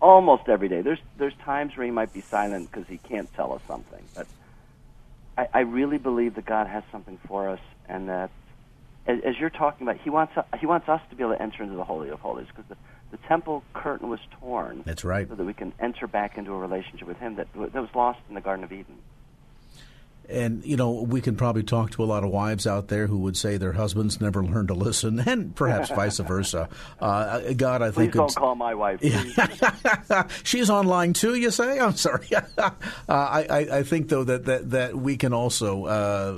Almost 0.02 0.48
every 0.48 0.68
day. 0.68 0.82
There's, 0.82 0.98
there's 1.16 1.34
times 1.44 1.76
where 1.76 1.86
He 1.86 1.92
might 1.92 2.12
be 2.12 2.22
silent 2.22 2.72
because 2.72 2.88
He 2.88 2.98
can't 2.98 3.32
tell 3.34 3.52
us 3.52 3.62
something. 3.68 4.02
But 4.16 4.26
I, 5.38 5.48
I 5.54 5.60
really 5.60 5.98
believe 5.98 6.34
that 6.34 6.44
God 6.44 6.66
has 6.66 6.82
something 6.90 7.20
for 7.28 7.50
us 7.50 7.60
and 7.88 8.08
that 8.08 8.30
as, 9.06 9.20
as 9.24 9.38
you're 9.38 9.48
talking 9.48 9.86
about, 9.86 10.00
He 10.00 10.10
wants, 10.10 10.32
he 10.58 10.66
wants 10.66 10.88
us 10.88 11.02
to 11.10 11.14
be 11.14 11.22
able 11.22 11.36
to 11.36 11.42
enter 11.42 11.62
into 11.62 11.76
the 11.76 11.84
Holy 11.84 12.08
of 12.08 12.18
Holies 12.18 12.48
because 12.48 12.64
the, 12.68 12.76
the 13.10 13.16
temple 13.28 13.62
curtain 13.74 14.08
was 14.08 14.20
torn. 14.40 14.82
That's 14.84 15.04
right. 15.04 15.28
So 15.28 15.34
that 15.34 15.44
we 15.44 15.54
can 15.54 15.72
enter 15.78 16.06
back 16.06 16.38
into 16.38 16.52
a 16.52 16.58
relationship 16.58 17.06
with 17.06 17.18
Him 17.18 17.36
that, 17.36 17.48
that 17.54 17.74
was 17.74 17.90
lost 17.94 18.20
in 18.28 18.34
the 18.34 18.40
Garden 18.40 18.64
of 18.64 18.72
Eden. 18.72 18.98
And, 20.28 20.64
you 20.64 20.76
know, 20.76 20.90
we 20.90 21.20
can 21.20 21.36
probably 21.36 21.62
talk 21.62 21.92
to 21.92 22.02
a 22.02 22.06
lot 22.06 22.24
of 22.24 22.30
wives 22.30 22.66
out 22.66 22.88
there 22.88 23.06
who 23.06 23.18
would 23.18 23.36
say 23.36 23.58
their 23.58 23.74
husbands 23.74 24.20
never 24.20 24.42
learned 24.42 24.68
to 24.68 24.74
listen, 24.74 25.20
and 25.26 25.54
perhaps 25.54 25.88
vice 25.90 26.18
versa. 26.18 26.68
Uh, 27.00 27.52
God, 27.52 27.82
I 27.82 27.90
think. 27.90 28.12
Please 28.12 28.18
don't 28.18 28.34
call 28.34 28.54
my 28.54 28.74
wife. 28.74 29.00
She's 30.42 30.68
online 30.68 31.12
too, 31.12 31.34
you 31.34 31.50
say? 31.50 31.78
I'm 31.78 31.94
sorry. 31.94 32.26
uh, 32.58 32.70
I, 33.08 33.68
I, 33.70 33.82
think, 33.84 34.08
though, 34.08 34.24
that, 34.24 34.46
that, 34.46 34.70
that 34.70 34.96
we 34.96 35.16
can 35.16 35.32
also 35.32 35.84
uh, 35.84 36.34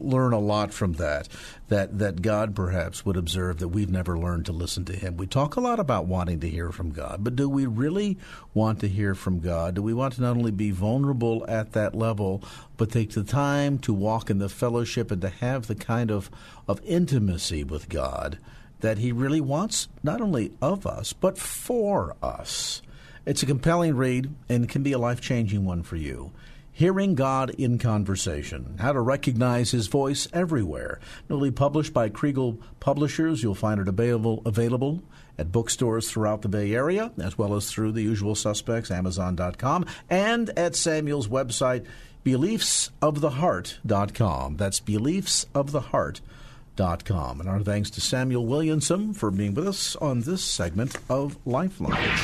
learn 0.00 0.32
a 0.32 0.40
lot 0.40 0.72
from 0.72 0.94
that 0.94 1.28
that 1.70 1.98
that 2.00 2.20
God 2.20 2.54
perhaps 2.54 3.06
would 3.06 3.16
observe 3.16 3.58
that 3.58 3.68
we've 3.68 3.88
never 3.88 4.18
learned 4.18 4.44
to 4.46 4.52
listen 4.52 4.84
to 4.86 4.92
Him. 4.92 5.16
We 5.16 5.26
talk 5.26 5.56
a 5.56 5.60
lot 5.60 5.80
about 5.80 6.06
wanting 6.06 6.40
to 6.40 6.50
hear 6.50 6.70
from 6.70 6.90
God, 6.90 7.24
but 7.24 7.36
do 7.36 7.48
we 7.48 7.64
really 7.64 8.18
want 8.52 8.80
to 8.80 8.88
hear 8.88 9.14
from 9.14 9.38
God? 9.38 9.76
Do 9.76 9.82
we 9.82 9.94
want 9.94 10.14
to 10.14 10.20
not 10.20 10.36
only 10.36 10.50
be 10.50 10.72
vulnerable 10.72 11.44
at 11.48 11.72
that 11.72 11.94
level, 11.94 12.42
but 12.76 12.90
take 12.90 13.12
the 13.12 13.22
time 13.22 13.78
to 13.78 13.94
walk 13.94 14.30
in 14.30 14.38
the 14.38 14.48
fellowship 14.48 15.10
and 15.12 15.22
to 15.22 15.28
have 15.28 15.68
the 15.68 15.76
kind 15.76 16.10
of 16.10 16.28
of 16.68 16.82
intimacy 16.84 17.62
with 17.64 17.88
God 17.88 18.38
that 18.80 18.98
He 18.98 19.12
really 19.12 19.40
wants, 19.40 19.88
not 20.02 20.20
only 20.20 20.52
of 20.60 20.86
us 20.86 21.12
but 21.12 21.38
for 21.38 22.16
us? 22.20 22.82
It's 23.24 23.44
a 23.44 23.46
compelling 23.46 23.94
read 23.94 24.34
and 24.48 24.68
can 24.68 24.82
be 24.82 24.92
a 24.92 24.98
life 24.98 25.20
changing 25.20 25.64
one 25.64 25.84
for 25.84 25.96
you 25.96 26.32
Hearing 26.80 27.14
God 27.14 27.50
in 27.50 27.76
Conversation 27.76 28.76
How 28.80 28.94
to 28.94 29.02
Recognize 29.02 29.72
His 29.72 29.88
Voice 29.88 30.26
Everywhere. 30.32 30.98
Newly 31.28 31.50
published 31.50 31.92
by 31.92 32.08
Kregel 32.08 32.58
Publishers. 32.80 33.42
You'll 33.42 33.54
find 33.54 33.82
it 33.82 33.86
available, 33.86 34.40
available 34.46 35.02
at 35.36 35.52
bookstores 35.52 36.10
throughout 36.10 36.40
the 36.40 36.48
Bay 36.48 36.74
Area, 36.74 37.12
as 37.22 37.36
well 37.36 37.54
as 37.54 37.70
through 37.70 37.92
the 37.92 38.00
usual 38.00 38.34
suspects, 38.34 38.90
Amazon.com, 38.90 39.84
and 40.08 40.58
at 40.58 40.74
Samuel's 40.74 41.28
website, 41.28 41.84
beliefsoftheheart.com. 42.24 44.56
That's 44.56 44.80
beliefsoftheheart.com. 44.80 47.40
And 47.40 47.48
our 47.50 47.60
thanks 47.60 47.90
to 47.90 48.00
Samuel 48.00 48.46
Williamson 48.46 49.12
for 49.12 49.30
being 49.30 49.52
with 49.52 49.68
us 49.68 49.96
on 49.96 50.22
this 50.22 50.42
segment 50.42 50.96
of 51.10 51.36
Lifeline. 51.44 52.16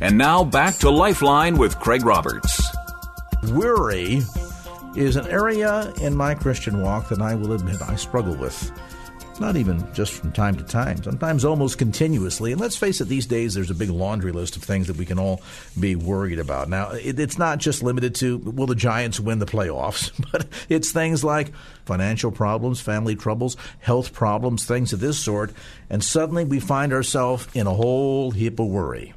And 0.00 0.16
now 0.16 0.44
back 0.44 0.76
to 0.76 0.88
Lifeline 0.88 1.58
with 1.58 1.78
Craig 1.78 2.06
Roberts. 2.06 2.58
Worry 3.52 4.22
is 4.96 5.16
an 5.16 5.26
area 5.26 5.92
in 6.00 6.16
my 6.16 6.34
Christian 6.34 6.80
walk 6.80 7.10
that 7.10 7.20
I 7.20 7.34
will 7.34 7.52
admit 7.52 7.82
I 7.82 7.96
struggle 7.96 8.34
with. 8.34 8.72
Not 9.38 9.56
even 9.56 9.86
just 9.92 10.14
from 10.14 10.32
time 10.32 10.56
to 10.56 10.64
time, 10.64 11.02
sometimes 11.02 11.44
almost 11.44 11.76
continuously. 11.76 12.50
And 12.52 12.60
let's 12.60 12.76
face 12.76 13.02
it, 13.02 13.08
these 13.08 13.26
days 13.26 13.52
there's 13.52 13.70
a 13.70 13.74
big 13.74 13.90
laundry 13.90 14.32
list 14.32 14.56
of 14.56 14.62
things 14.62 14.86
that 14.86 14.96
we 14.96 15.04
can 15.04 15.18
all 15.18 15.42
be 15.78 15.96
worried 15.96 16.38
about. 16.38 16.70
Now, 16.70 16.92
it, 16.92 17.20
it's 17.20 17.38
not 17.38 17.58
just 17.58 17.82
limited 17.82 18.14
to 18.16 18.38
will 18.38 18.66
the 18.66 18.74
Giants 18.74 19.20
win 19.20 19.38
the 19.38 19.46
playoffs, 19.46 20.12
but 20.32 20.46
it's 20.70 20.92
things 20.92 21.22
like 21.22 21.52
financial 21.84 22.30
problems, 22.30 22.80
family 22.80 23.16
troubles, 23.16 23.58
health 23.80 24.14
problems, 24.14 24.64
things 24.64 24.94
of 24.94 25.00
this 25.00 25.18
sort. 25.18 25.52
And 25.90 26.02
suddenly 26.02 26.44
we 26.44 26.58
find 26.58 26.94
ourselves 26.94 27.48
in 27.52 27.66
a 27.66 27.74
whole 27.74 28.30
heap 28.30 28.58
of 28.58 28.66
worry. 28.66 29.12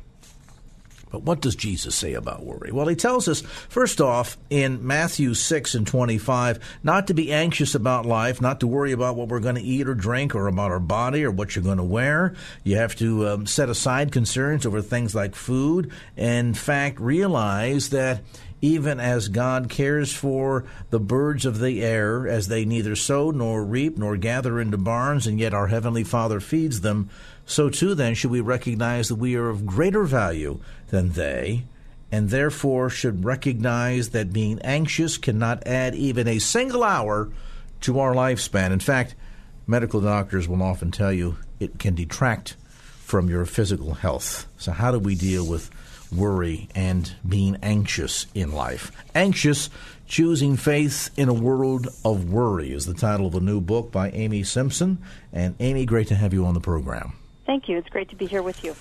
But 1.14 1.22
what 1.22 1.42
does 1.42 1.56
Jesus 1.56 1.94
say 1.94 2.16
about 2.16 2.44
worry? 2.44 2.72
Well, 2.72 2.88
he 2.88 2.96
tells 2.96 3.28
us, 3.28 3.42
first 3.70 4.02
off, 4.02 4.36
in 4.50 4.88
Matthew 4.88 5.36
6 5.36 5.76
and 5.76 5.86
25, 5.86 6.58
not 6.82 7.06
to 7.06 7.14
be 7.14 7.32
anxious 7.32 7.76
about 7.76 8.08
life, 8.08 8.42
not 8.42 8.62
to 8.62 8.68
worry 8.68 8.94
about 8.94 9.16
what 9.16 9.28
we're 9.28 9.40
going 9.40 9.54
to 9.54 9.62
eat 9.62 9.88
or 9.88 9.94
drink 9.94 10.34
or 10.34 10.48
about 10.48 10.72
our 10.72 10.80
body 10.80 11.24
or 11.24 11.30
what 11.30 11.56
you're 11.56 11.64
going 11.64 11.78
to 11.78 11.84
wear. 11.84 12.34
You 12.64 12.78
have 12.78 12.96
to 12.96 13.28
um, 13.28 13.46
set 13.46 13.70
aside 13.70 14.12
concerns 14.12 14.66
over 14.66 14.82
things 14.82 15.14
like 15.14 15.36
food. 15.36 15.92
In 16.18 16.56
fact, 16.56 17.00
realize 17.00 17.92
that 17.92 18.22
even 18.64 19.00
as 19.00 19.28
God 19.28 19.70
cares 19.70 20.14
for 20.14 20.66
the 20.90 21.00
birds 21.00 21.46
of 21.46 21.60
the 21.60 21.84
air, 21.84 22.28
as 22.28 22.48
they 22.48 22.66
neither 22.66 22.96
sow 22.96 23.30
nor 23.30 23.64
reap 23.64 24.00
nor 24.00 24.18
gather 24.18 24.60
into 24.60 24.80
barns, 24.80 25.28
and 25.28 25.38
yet 25.38 25.54
our 25.54 25.68
Heavenly 25.68 26.06
Father 26.06 26.40
feeds 26.40 26.82
them, 26.82 27.10
so 27.46 27.70
too 27.70 27.96
then 27.96 28.14
should 28.16 28.32
we 28.32 28.42
recognize 28.42 29.10
that 29.10 29.16
we 29.16 29.36
are 29.36 29.50
of 29.50 29.66
greater 29.66 30.04
value 30.04 30.60
than 30.90 31.12
they, 31.12 31.66
and 32.12 32.30
therefore 32.30 32.90
should 32.90 33.26
recognize 33.26 34.10
that 34.12 34.32
being 34.32 34.60
anxious 34.62 35.18
cannot 35.18 35.66
add 35.66 35.96
even 35.96 36.28
a 36.28 36.40
single 36.40 36.84
hour 36.84 37.30
to 37.82 38.00
our 38.00 38.14
lifespan. 38.14 38.72
In 38.72 38.80
fact, 38.80 39.16
medical 39.68 40.00
doctors 40.00 40.48
will 40.48 40.62
often 40.62 40.92
tell 40.92 41.12
you 41.12 41.38
it 41.60 41.80
can 41.80 41.96
detract 41.96 42.56
from 43.00 43.30
your 43.30 43.46
physical 43.46 43.96
health. 43.96 44.48
So, 44.58 44.72
how 44.72 44.92
do 44.92 45.00
we 45.00 45.16
deal 45.16 45.46
with 45.46 45.70
worry 46.12 46.70
and 46.76 47.14
being 47.28 47.58
anxious 47.62 48.28
in 48.34 48.52
life? 48.52 48.92
Anxious, 49.14 49.70
choosing 50.08 50.56
faith 50.56 51.10
in 51.18 51.30
a 51.30 51.34
world 51.34 51.88
of 52.06 52.32
worry 52.32 52.72
is 52.72 52.86
the 52.86 52.94
title 52.94 53.28
of 53.28 53.36
a 53.36 53.40
new 53.40 53.60
book 53.60 53.92
by 53.92 54.10
Amy 54.12 54.44
Simpson. 54.44 55.00
And, 55.32 55.56
Amy, 55.60 55.86
great 55.86 56.08
to 56.08 56.16
have 56.16 56.34
you 56.34 56.46
on 56.46 56.54
the 56.54 56.62
program. 56.62 57.14
Thank 57.46 57.68
you. 57.68 57.78
It's 57.78 57.90
great 57.90 58.10
to 58.10 58.16
be 58.16 58.26
here 58.26 58.42
with 58.42 58.64
you. 58.64 58.76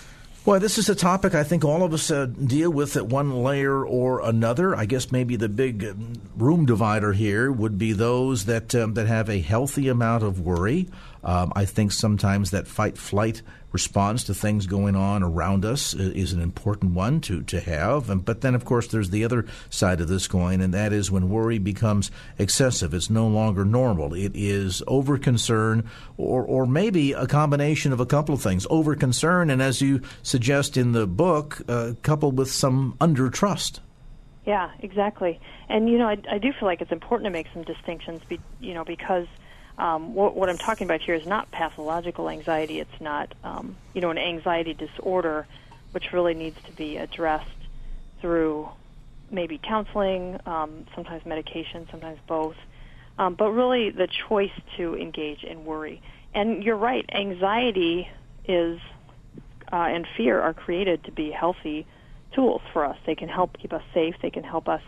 Well, 0.45 0.59
this 0.59 0.76
is 0.76 0.88
a 0.88 0.97
topic 0.97 1.37
I 1.37 1.45
think 1.45 1.64
all 1.64 1.85
of 1.85 1.95
us 1.95 2.11
uh, 2.11 2.26
deal 2.26 2.69
with 2.69 2.97
at 2.97 3.07
one 3.07 3.45
layer 3.45 3.87
or 3.87 4.21
another. 4.21 4.75
I 4.75 4.87
guess 4.87 5.12
maybe 5.12 5.37
the 5.37 5.49
big 5.49 5.85
um, 5.85 6.14
room 6.37 6.66
divider 6.66 7.12
here 7.12 7.52
would 7.52 7.78
be 7.78 7.92
those 7.92 8.47
that 8.47 8.75
um, 8.75 8.95
that 8.95 9.07
have 9.07 9.31
a 9.31 9.40
healthy 9.40 9.87
amount 9.87 10.25
of 10.25 10.40
worry. 10.40 10.88
Um, 11.23 11.52
I 11.54 11.64
think 11.64 11.92
sometimes 11.92 12.50
that 12.50 12.66
fight 12.66 12.99
flight 12.99 13.42
response 13.73 14.25
to 14.25 14.35
things 14.35 14.67
going 14.67 14.95
on 14.95 15.23
around 15.23 15.64
us 15.64 15.95
is 15.95 16.33
an 16.33 16.41
important 16.41 16.95
one 16.95 17.21
to, 17.23 17.43
to 17.43 17.61
have. 17.61 18.11
And, 18.11 18.25
but 18.25 18.43
then, 18.43 18.55
of 18.55 18.64
course, 18.64 18.87
there's 18.87 19.11
the 19.11 19.25
other 19.25 19.47
side 19.71 20.00
of 20.00 20.09
this 20.09 20.29
coin, 20.29 20.61
and 20.61 20.73
that 20.75 20.93
is 20.93 21.11
when 21.11 21.31
worry 21.31 21.59
becomes 21.59 22.11
excessive. 22.38 22.95
It's 22.95 23.11
no 23.11 23.26
longer 23.26 23.64
normal. 23.64 24.14
It 24.14 24.33
is 24.35 24.83
over 24.87 25.19
concern, 25.19 25.88
or, 26.17 26.45
or 26.45 26.67
maybe 26.67 27.12
a 27.12 27.26
combination 27.26 27.93
of 27.93 28.00
a 28.00 28.07
couple 28.07 28.35
of 28.35 28.43
things 28.43 28.67
over 28.71 28.95
concern, 28.95 29.50
and 29.50 29.62
as 29.62 29.81
you 29.81 30.02
suggest 30.23 30.76
in 30.76 30.93
the 30.93 31.07
book, 31.07 31.62
uh, 31.69 31.93
coupled 32.02 32.38
with 32.38 32.50
some 32.50 32.97
under 33.00 33.31
trust. 33.31 33.81
Yeah, 34.45 34.71
exactly. 34.81 35.41
And 35.69 35.88
you 35.88 35.99
know, 35.99 36.09
I, 36.09 36.19
I 36.31 36.38
do 36.38 36.52
feel 36.52 36.67
like 36.67 36.81
it's 36.81 36.93
important 36.93 37.26
to 37.26 37.31
make 37.31 37.47
some 37.55 37.62
distinctions, 37.62 38.21
be, 38.29 38.41
you 38.61 38.75
know, 38.75 38.85
because 38.85 39.26
um, 39.79 40.14
what, 40.14 40.37
what, 40.37 40.49
I'm 40.49 40.59
talking 40.59 40.87
about 40.87 41.00
here 41.00 41.14
is 41.14 41.26
not 41.26 41.50
pathological 41.50 42.29
anxiety. 42.29 42.79
It's 42.81 43.00
not, 43.00 43.35
um, 43.43 43.76
you 43.95 44.00
know, 44.00 44.11
an 44.11 44.19
anxiety 44.19 44.75
disorder, 44.75 45.47
which 45.93 46.12
really 46.12 46.35
needs 46.35 46.57
to 46.67 46.73
be 46.73 46.97
addressed 46.99 47.49
through 48.21 48.69
maybe 49.31 49.59
counseling, 49.59 50.38
um, 50.47 50.87
sometimes 50.95 51.25
medication, 51.25 51.88
sometimes 51.91 52.19
both. 52.29 52.57
Um, 53.19 53.35
but 53.35 53.50
really, 53.50 53.91
the 53.91 54.09
choice 54.29 54.52
to 54.76 54.97
engage 54.97 55.43
in 55.43 55.64
worry. 55.64 56.02
And 56.35 56.62
you're 56.62 56.76
right, 56.76 57.05
anxiety 57.12 58.09
is 58.47 58.81
uh, 59.73 59.76
and 59.76 60.07
fear 60.17 60.41
are 60.41 60.52
created 60.52 61.05
to 61.05 61.12
be 61.12 61.31
healthy 61.31 61.87
tools 62.35 62.61
for 62.73 62.85
us. 62.85 62.97
They 63.07 63.14
can 63.14 63.29
help 63.29 63.59
keep 63.59 63.73
us 63.73 63.83
safe. 63.95 64.14
They 64.21 64.31
can 64.31 64.45
help 64.45 64.69
us 64.69 64.83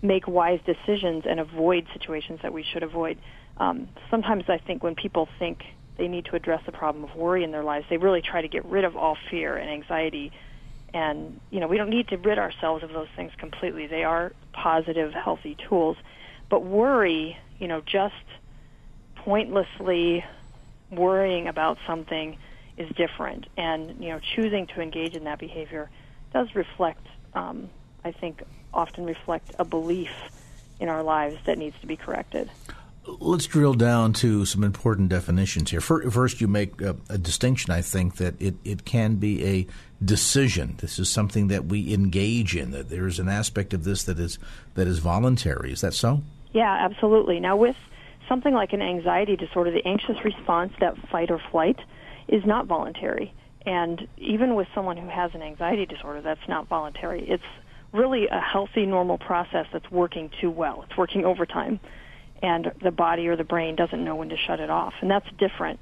make 0.00 0.26
wise 0.26 0.60
decisions 0.64 1.24
and 1.28 1.40
avoid 1.40 1.86
situations 1.92 2.40
that 2.42 2.52
we 2.52 2.62
should 2.62 2.82
avoid 2.82 3.18
um, 3.62 3.88
sometimes 4.10 4.44
I 4.48 4.58
think 4.58 4.82
when 4.82 4.96
people 4.96 5.28
think 5.38 5.62
they 5.96 6.08
need 6.08 6.24
to 6.26 6.36
address 6.36 6.62
the 6.66 6.72
problem 6.72 7.04
of 7.04 7.14
worry 7.14 7.44
in 7.44 7.52
their 7.52 7.62
lives, 7.62 7.86
they 7.88 7.96
really 7.96 8.20
try 8.20 8.42
to 8.42 8.48
get 8.48 8.64
rid 8.64 8.82
of 8.82 8.96
all 8.96 9.16
fear 9.30 9.56
and 9.56 9.70
anxiety. 9.70 10.32
And 10.92 11.40
you 11.50 11.60
know, 11.60 11.68
we 11.68 11.76
don't 11.76 11.90
need 11.90 12.08
to 12.08 12.16
rid 12.16 12.38
ourselves 12.38 12.82
of 12.82 12.90
those 12.90 13.06
things 13.14 13.30
completely. 13.38 13.86
They 13.86 14.02
are 14.02 14.32
positive, 14.52 15.12
healthy 15.12 15.56
tools. 15.68 15.96
But 16.50 16.64
worry, 16.64 17.36
you 17.60 17.68
know, 17.68 17.80
just 17.80 18.14
pointlessly 19.14 20.24
worrying 20.90 21.46
about 21.46 21.78
something 21.86 22.38
is 22.76 22.90
different. 22.96 23.46
And 23.56 24.02
you 24.02 24.08
know, 24.08 24.20
choosing 24.34 24.66
to 24.74 24.80
engage 24.80 25.14
in 25.14 25.24
that 25.24 25.38
behavior 25.38 25.88
does 26.32 26.48
reflect, 26.56 27.06
um, 27.34 27.70
I 28.04 28.10
think, 28.10 28.42
often 28.74 29.04
reflect 29.04 29.52
a 29.60 29.64
belief 29.64 30.10
in 30.80 30.88
our 30.88 31.04
lives 31.04 31.36
that 31.46 31.58
needs 31.58 31.76
to 31.80 31.86
be 31.86 31.96
corrected. 31.96 32.50
Let's 33.04 33.46
drill 33.46 33.74
down 33.74 34.12
to 34.14 34.44
some 34.44 34.62
important 34.62 35.08
definitions 35.08 35.72
here. 35.72 35.80
First, 35.80 36.40
you 36.40 36.46
make 36.46 36.80
a, 36.80 36.96
a, 37.08 37.18
distinction, 37.18 37.72
I 37.72 37.82
think, 37.82 38.16
that 38.16 38.40
it, 38.40 38.54
it 38.64 38.84
can 38.84 39.16
be 39.16 39.44
a 39.44 39.66
decision. 40.04 40.76
This 40.78 41.00
is 41.00 41.08
something 41.08 41.48
that 41.48 41.64
we 41.66 41.92
engage 41.92 42.54
in, 42.54 42.70
that 42.70 42.90
there's 42.90 43.18
an 43.18 43.28
aspect 43.28 43.74
of 43.74 43.82
this 43.82 44.04
that 44.04 44.20
is, 44.20 44.38
that 44.74 44.86
is 44.86 45.00
voluntary. 45.00 45.72
Is 45.72 45.80
that 45.80 45.94
so? 45.94 46.22
Yeah, 46.52 46.70
absolutely. 46.70 47.40
Now, 47.40 47.56
with 47.56 47.76
something 48.28 48.54
like 48.54 48.72
an 48.72 48.82
anxiety 48.82 49.34
disorder, 49.34 49.72
the 49.72 49.84
anxious 49.84 50.24
response, 50.24 50.72
that 50.78 50.96
fight 51.08 51.32
or 51.32 51.40
flight, 51.50 51.80
is 52.28 52.46
not 52.46 52.66
voluntary. 52.66 53.34
And 53.66 54.06
even 54.16 54.54
with 54.54 54.68
someone 54.76 54.96
who 54.96 55.08
has 55.08 55.34
an 55.34 55.42
anxiety 55.42 55.86
disorder, 55.86 56.20
that's 56.20 56.48
not 56.48 56.68
voluntary. 56.68 57.28
It's 57.28 57.42
really 57.92 58.28
a 58.28 58.40
healthy, 58.40 58.86
normal 58.86 59.18
process 59.18 59.66
that's 59.72 59.90
working 59.90 60.30
too 60.40 60.50
well. 60.50 60.84
It's 60.86 60.96
working 60.96 61.24
overtime 61.24 61.80
and 62.42 62.72
the 62.82 62.90
body 62.90 63.28
or 63.28 63.36
the 63.36 63.44
brain 63.44 63.76
doesn't 63.76 64.04
know 64.04 64.16
when 64.16 64.28
to 64.30 64.36
shut 64.36 64.60
it 64.60 64.68
off. 64.68 64.94
And 65.00 65.10
that's 65.10 65.28
different. 65.38 65.78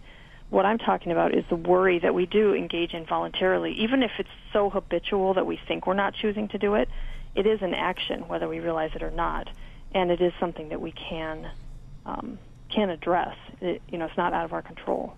What 0.50 0.66
I'm 0.66 0.78
talking 0.78 1.10
about 1.12 1.34
is 1.34 1.44
the 1.48 1.56
worry 1.56 2.00
that 2.00 2.14
we 2.14 2.26
do 2.26 2.54
engage 2.54 2.92
in 2.92 3.06
voluntarily, 3.06 3.72
even 3.80 4.02
if 4.02 4.10
it's 4.18 4.28
so 4.52 4.68
habitual 4.68 5.34
that 5.34 5.46
we 5.46 5.58
think 5.68 5.86
we're 5.86 5.94
not 5.94 6.14
choosing 6.14 6.48
to 6.48 6.58
do 6.58 6.74
it. 6.74 6.88
It 7.34 7.46
is 7.46 7.62
an 7.62 7.72
action, 7.72 8.26
whether 8.28 8.48
we 8.48 8.58
realize 8.58 8.90
it 8.94 9.02
or 9.02 9.12
not, 9.12 9.48
and 9.94 10.10
it 10.10 10.20
is 10.20 10.32
something 10.40 10.70
that 10.70 10.80
we 10.80 10.92
can 10.92 11.48
um, 12.04 12.38
can 12.68 12.90
address. 12.90 13.36
It, 13.60 13.82
you 13.88 13.98
know, 13.98 14.06
it's 14.06 14.16
not 14.16 14.32
out 14.32 14.44
of 14.44 14.52
our 14.52 14.62
control. 14.62 15.14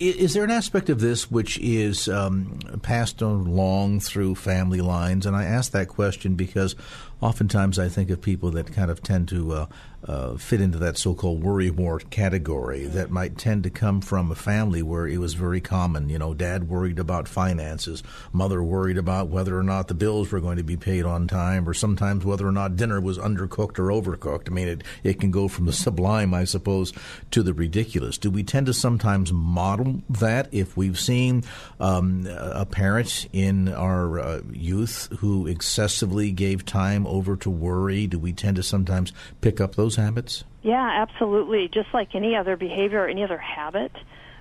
Is 0.00 0.34
there 0.34 0.42
an 0.42 0.50
aspect 0.50 0.90
of 0.90 1.00
this 1.00 1.30
which 1.30 1.56
is 1.58 2.08
um, 2.08 2.58
passed 2.82 3.22
along 3.22 4.00
through 4.00 4.34
family 4.34 4.80
lines? 4.80 5.24
And 5.24 5.36
I 5.36 5.44
ask 5.44 5.70
that 5.70 5.88
question 5.88 6.34
because 6.34 6.74
oftentimes 7.20 7.78
I 7.78 7.88
think 7.88 8.10
of 8.10 8.20
people 8.20 8.50
that 8.52 8.72
kind 8.72 8.90
of 8.90 9.02
tend 9.02 9.28
to 9.28 9.52
uh, 9.52 9.66
uh, 10.06 10.36
fit 10.36 10.60
into 10.60 10.78
that 10.78 10.98
so-called 10.98 11.42
worry 11.42 11.70
wart 11.70 12.10
category 12.10 12.84
that 12.84 13.10
might 13.10 13.38
tend 13.38 13.62
to 13.62 13.70
come 13.70 14.00
from 14.00 14.30
a 14.30 14.34
family 14.34 14.82
where 14.82 15.06
it 15.06 15.18
was 15.18 15.34
very 15.34 15.60
common. 15.60 16.08
You 16.08 16.18
know, 16.18 16.34
dad 16.34 16.68
worried 16.68 16.98
about 16.98 17.26
finances, 17.26 18.02
mother 18.32 18.62
worried 18.62 18.98
about 18.98 19.28
whether 19.28 19.58
or 19.58 19.62
not 19.62 19.88
the 19.88 19.94
bills 19.94 20.30
were 20.30 20.40
going 20.40 20.58
to 20.58 20.62
be 20.62 20.76
paid 20.76 21.04
on 21.04 21.26
time, 21.26 21.68
or 21.68 21.74
sometimes 21.74 22.24
whether 22.24 22.46
or 22.46 22.52
not 22.52 22.76
dinner 22.76 23.00
was 23.00 23.18
undercooked 23.18 23.78
or 23.78 23.88
overcooked. 23.88 24.48
I 24.48 24.52
mean, 24.52 24.68
it, 24.68 24.84
it 25.02 25.20
can 25.20 25.30
go 25.30 25.48
from 25.48 25.66
the 25.66 25.72
sublime, 25.84 26.34
I 26.34 26.44
suppose, 26.44 26.92
to 27.30 27.42
the 27.42 27.54
ridiculous. 27.54 28.18
Do 28.18 28.30
we 28.30 28.42
tend 28.42 28.66
to 28.66 28.74
sometimes 28.74 29.32
model 29.32 30.02
that 30.10 30.48
if 30.52 30.76
we've 30.76 31.00
seen 31.00 31.44
um, 31.80 32.26
a 32.28 32.66
parent 32.66 33.26
in 33.32 33.72
our 33.72 34.20
uh, 34.20 34.40
youth 34.52 35.08
who 35.20 35.46
excessively 35.46 36.30
gave 36.30 36.64
time 36.66 37.03
over 37.06 37.36
to 37.36 37.50
worry? 37.50 38.06
Do 38.06 38.18
we 38.18 38.32
tend 38.32 38.56
to 38.56 38.62
sometimes 38.62 39.12
pick 39.40 39.60
up 39.60 39.76
those 39.76 39.84
those 39.84 40.04
habits? 40.04 40.44
Yeah, 40.62 41.02
absolutely. 41.02 41.68
Just 41.68 41.92
like 41.92 42.14
any 42.14 42.36
other 42.36 42.56
behavior 42.56 43.02
or 43.02 43.08
any 43.08 43.22
other 43.22 43.38
habit, 43.38 43.92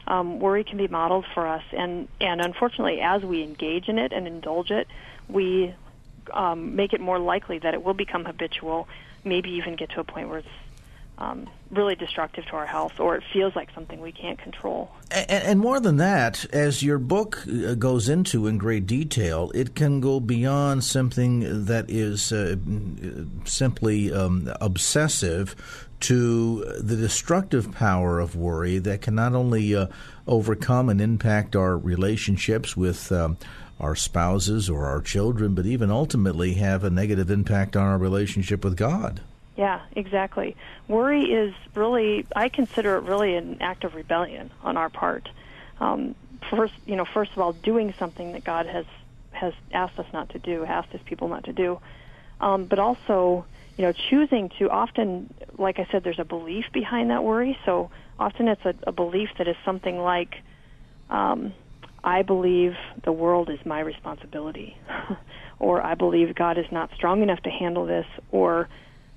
um, 0.08 0.40
worry 0.40 0.64
can 0.64 0.78
be 0.78 0.88
modeled 0.88 1.26
for 1.34 1.46
us. 1.46 1.64
And, 1.72 2.08
and 2.20 2.42
unfortunately, 2.42 3.02
as 3.02 3.24
we 3.24 3.44
engage 3.44 3.90
in 3.90 4.00
it 4.00 4.14
and 4.14 4.26
indulge 4.26 4.72
it, 4.72 4.88
we 5.28 5.76
um, 6.32 6.76
make 6.76 6.94
it 6.94 7.02
more 7.02 7.20
likely 7.20 7.60
that 7.60 7.74
it 7.74 7.84
will 7.84 7.94
become 7.94 8.26
habitual, 8.26 8.88
maybe 9.24 9.52
even 9.52 9.76
get 9.76 9.90
to 9.92 10.00
a 10.00 10.04
point 10.04 10.30
where 10.30 10.40
it's 10.40 10.48
um, 11.18 11.50
really 11.76 11.96
destructive 11.96 12.46
to 12.46 12.56
our 12.56 12.66
health, 12.66 13.00
or 13.00 13.16
it 13.16 13.24
feels 13.32 13.56
like 13.56 13.70
something 13.74 14.02
we 14.02 14.12
can't 14.12 14.40
control. 14.40 14.92
And, 15.12 15.30
and, 15.30 15.60
more 15.60 15.80
than 15.80 15.98
that, 15.98 16.46
as 16.54 16.84
your 16.84 16.98
book 16.98 17.44
uh, 17.48 17.76
goes 17.76 18.10
into 18.10 18.48
in 18.48 18.58
great 18.58 18.88
detail, 18.88 19.52
it 19.54 19.76
can 19.76 20.00
go 20.00 20.20
beyond 20.20 20.84
something 20.84 21.66
that 21.66 21.90
is 21.90 22.32
uh, 22.32 22.56
simply 23.46 24.14
um, 24.14 24.52
obsessive 24.62 25.56
to 26.02 26.66
the 26.80 26.96
destructive 26.96 27.72
power 27.72 28.20
of 28.20 28.36
worry 28.36 28.78
that 28.80 29.02
can 29.02 29.16
not 29.16 29.34
only 29.34 29.76
uh, 29.76 29.88
overcome 30.28 30.90
and 30.90 31.00
impact 31.02 31.56
our 31.56 31.78
relationships 31.78 32.76
with. 32.76 33.12
Um, 33.12 33.38
our 33.80 33.96
spouses 33.96 34.70
or 34.70 34.86
our 34.86 35.02
children, 35.02 35.56
but 35.56 35.66
even 35.66 35.92
ultimately 35.92 36.54
have 36.54 36.86
a 36.86 36.90
negative 36.90 37.30
impact 37.30 37.76
on 37.76 37.84
our 37.84 37.98
relationship 37.98 38.64
with 38.64 38.78
God. 38.78 39.20
Yeah, 39.56 39.82
exactly. 39.96 40.56
Worry 40.88 41.26
is 41.26 41.54
really, 41.76 42.26
I 42.36 42.50
consider 42.50 42.96
it 42.98 43.04
really 43.04 43.36
an 43.36 43.58
act 43.62 43.84
of 43.84 43.94
rebellion 43.94 44.52
on 44.64 44.78
our 44.78 44.90
part. 44.90 45.30
Um, 45.80 46.16
first, 46.50 46.74
you 46.86 46.96
know, 46.96 47.06
first 47.14 47.32
of 47.36 47.40
all, 47.40 47.54
doing 47.54 47.94
something 48.00 48.32
that 48.34 48.44
God 48.44 48.66
has 48.68 48.86
has 49.32 49.54
asked 49.74 49.98
us 49.98 50.06
not 50.14 50.30
to 50.30 50.40
do, 50.40 50.64
asked 50.64 50.92
His 50.92 51.02
people 51.06 51.28
not 51.28 51.44
to 51.46 51.54
do, 51.54 51.80
um, 52.40 52.66
but 52.66 52.78
also, 52.78 53.46
you 53.78 53.84
know, 53.84 53.92
choosing 54.10 54.50
to. 54.60 54.70
Often, 54.70 55.34
like 55.58 55.80
I 55.80 55.88
said, 55.92 56.04
there's 56.04 56.20
a 56.20 56.24
belief 56.26 56.66
behind 56.72 57.10
that 57.10 57.24
worry. 57.24 57.58
So 57.66 57.90
often, 58.20 58.48
it's 58.48 58.64
a, 58.66 58.76
a 58.86 58.92
belief 58.92 59.30
that 59.40 59.48
is 59.48 59.56
something 59.66 59.98
like, 60.00 60.36
um, 61.10 61.54
"I 62.04 62.22
believe 62.22 62.74
the 63.04 63.12
world 63.12 63.50
is 63.50 63.60
my 63.66 63.80
responsibility," 63.80 64.78
or 65.60 65.82
"I 65.82 65.96
believe 65.96 66.34
God 66.36 66.58
is 66.58 66.72
not 66.72 66.92
strong 66.96 67.24
enough 67.24 67.42
to 67.42 67.50
handle 67.50 67.86
this," 67.86 68.06
or 68.32 68.70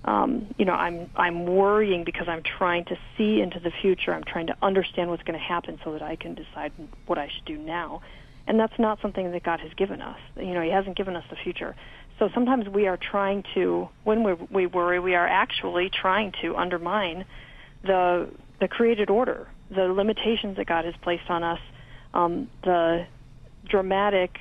um, 0.06 0.54
you 0.56 0.64
know, 0.64 0.72
I'm 0.72 1.10
I'm 1.16 1.46
worrying 1.46 2.04
because 2.04 2.28
I'm 2.28 2.42
trying 2.42 2.84
to 2.86 2.96
see 3.16 3.40
into 3.40 3.58
the 3.58 3.72
future. 3.82 4.14
I'm 4.14 4.24
trying 4.24 4.46
to 4.46 4.56
understand 4.62 5.10
what's 5.10 5.24
going 5.24 5.38
to 5.38 5.44
happen 5.44 5.78
so 5.84 5.92
that 5.92 6.02
I 6.02 6.16
can 6.16 6.34
decide 6.34 6.72
what 7.06 7.18
I 7.18 7.28
should 7.28 7.44
do 7.44 7.58
now. 7.58 8.02
And 8.46 8.60
that's 8.60 8.78
not 8.78 9.00
something 9.02 9.32
that 9.32 9.42
God 9.42 9.58
has 9.60 9.72
given 9.76 10.00
us. 10.00 10.18
You 10.36 10.54
know, 10.54 10.62
He 10.62 10.70
hasn't 10.70 10.96
given 10.96 11.16
us 11.16 11.24
the 11.28 11.36
future. 11.36 11.74
So 12.20 12.30
sometimes 12.32 12.68
we 12.68 12.86
are 12.86 12.96
trying 12.96 13.44
to, 13.54 13.88
when 14.04 14.22
we, 14.22 14.32
we 14.50 14.66
worry, 14.66 14.98
we 15.00 15.14
are 15.14 15.26
actually 15.26 15.90
trying 15.90 16.32
to 16.42 16.56
undermine 16.56 17.24
the 17.82 18.30
the 18.60 18.68
created 18.68 19.10
order, 19.10 19.48
the 19.70 19.82
limitations 19.82 20.56
that 20.56 20.66
God 20.66 20.84
has 20.84 20.94
placed 21.02 21.28
on 21.28 21.42
us, 21.42 21.58
um, 22.14 22.48
the 22.62 23.06
dramatic 23.68 24.38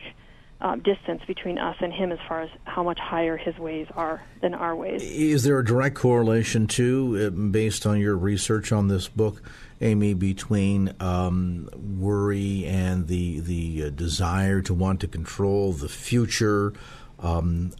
uh, 0.62 0.76
distance 0.78 1.22
between 1.28 1.58
us 1.58 1.76
and 1.82 1.92
him 1.92 2.12
as 2.12 2.20
far 2.28 2.42
as 2.42 2.50
how 2.64 2.84
much 2.84 3.00
higher 3.00 3.36
his 3.38 3.58
ways 3.58 3.88
are 3.96 4.24
than 4.42 4.54
our 4.54 4.76
ways. 4.76 5.02
Is 5.04 5.44
there 5.44 5.60
a 5.60 5.66
direct 5.66 5.96
correlation, 5.96 6.68
too, 6.68 7.28
uh, 7.28 7.30
based 7.30 7.86
on 7.86 8.00
your 8.00 8.16
research 8.16 8.72
on 8.72 8.88
this 8.88 9.08
book, 9.08 9.42
Amy, 9.82 10.14
between 10.14 10.94
um, 11.00 11.70
worry 12.00 12.66
and 12.66 13.08
the 13.08 13.42
the 13.42 13.86
uh, 13.86 13.90
desire 13.90 14.62
to 14.62 14.74
want 14.74 15.02
to 15.02 15.08
control 15.08 15.74
the 15.74 15.90
future, 15.90 16.72
um, 17.20 17.72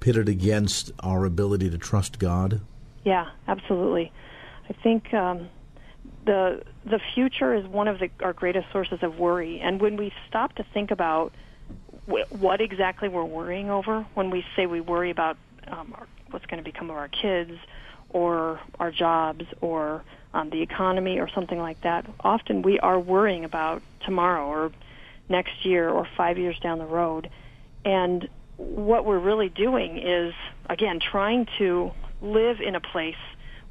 pitted 0.00 0.28
against 0.28 0.90
our 1.00 1.24
ability 1.24 1.70
to 1.70 1.78
trust 1.78 2.18
God? 2.18 2.60
Yeah, 3.04 3.26
absolutely. 3.46 4.12
I 4.68 4.72
think. 4.82 5.14
Um, 5.14 5.48
the 6.26 6.62
the 6.84 7.00
future 7.14 7.54
is 7.54 7.66
one 7.66 7.88
of 7.88 7.98
the, 7.98 8.10
our 8.22 8.34
greatest 8.34 8.66
sources 8.72 8.98
of 9.02 9.18
worry, 9.18 9.58
and 9.58 9.80
when 9.80 9.96
we 9.96 10.12
stop 10.28 10.54
to 10.56 10.64
think 10.74 10.90
about 10.90 11.32
what 12.30 12.60
exactly 12.60 13.08
we're 13.08 13.24
worrying 13.24 13.70
over 13.70 14.06
when 14.14 14.30
we 14.30 14.44
say 14.56 14.66
we 14.66 14.80
worry 14.80 15.10
about 15.10 15.36
um, 15.68 15.94
what's 16.30 16.46
going 16.46 16.62
to 16.62 16.64
become 16.64 16.90
of 16.90 16.96
our 16.96 17.08
kids 17.08 17.52
or 18.10 18.60
our 18.78 18.90
jobs 18.90 19.44
or 19.60 20.02
um, 20.34 20.50
the 20.50 20.62
economy 20.62 21.18
or 21.18 21.28
something 21.28 21.58
like 21.58 21.80
that. 21.82 22.06
Often 22.20 22.62
we 22.62 22.78
are 22.80 22.98
worrying 22.98 23.44
about 23.44 23.82
tomorrow 24.04 24.46
or 24.46 24.72
next 25.28 25.64
year 25.64 25.88
or 25.88 26.06
five 26.16 26.38
years 26.38 26.58
down 26.58 26.78
the 26.78 26.86
road. 26.86 27.30
And 27.84 28.28
what 28.56 29.04
we're 29.04 29.18
really 29.18 29.48
doing 29.48 29.98
is, 29.98 30.34
again, 30.68 31.00
trying 31.00 31.46
to 31.58 31.92
live 32.20 32.60
in 32.60 32.74
a 32.74 32.80
place 32.80 33.16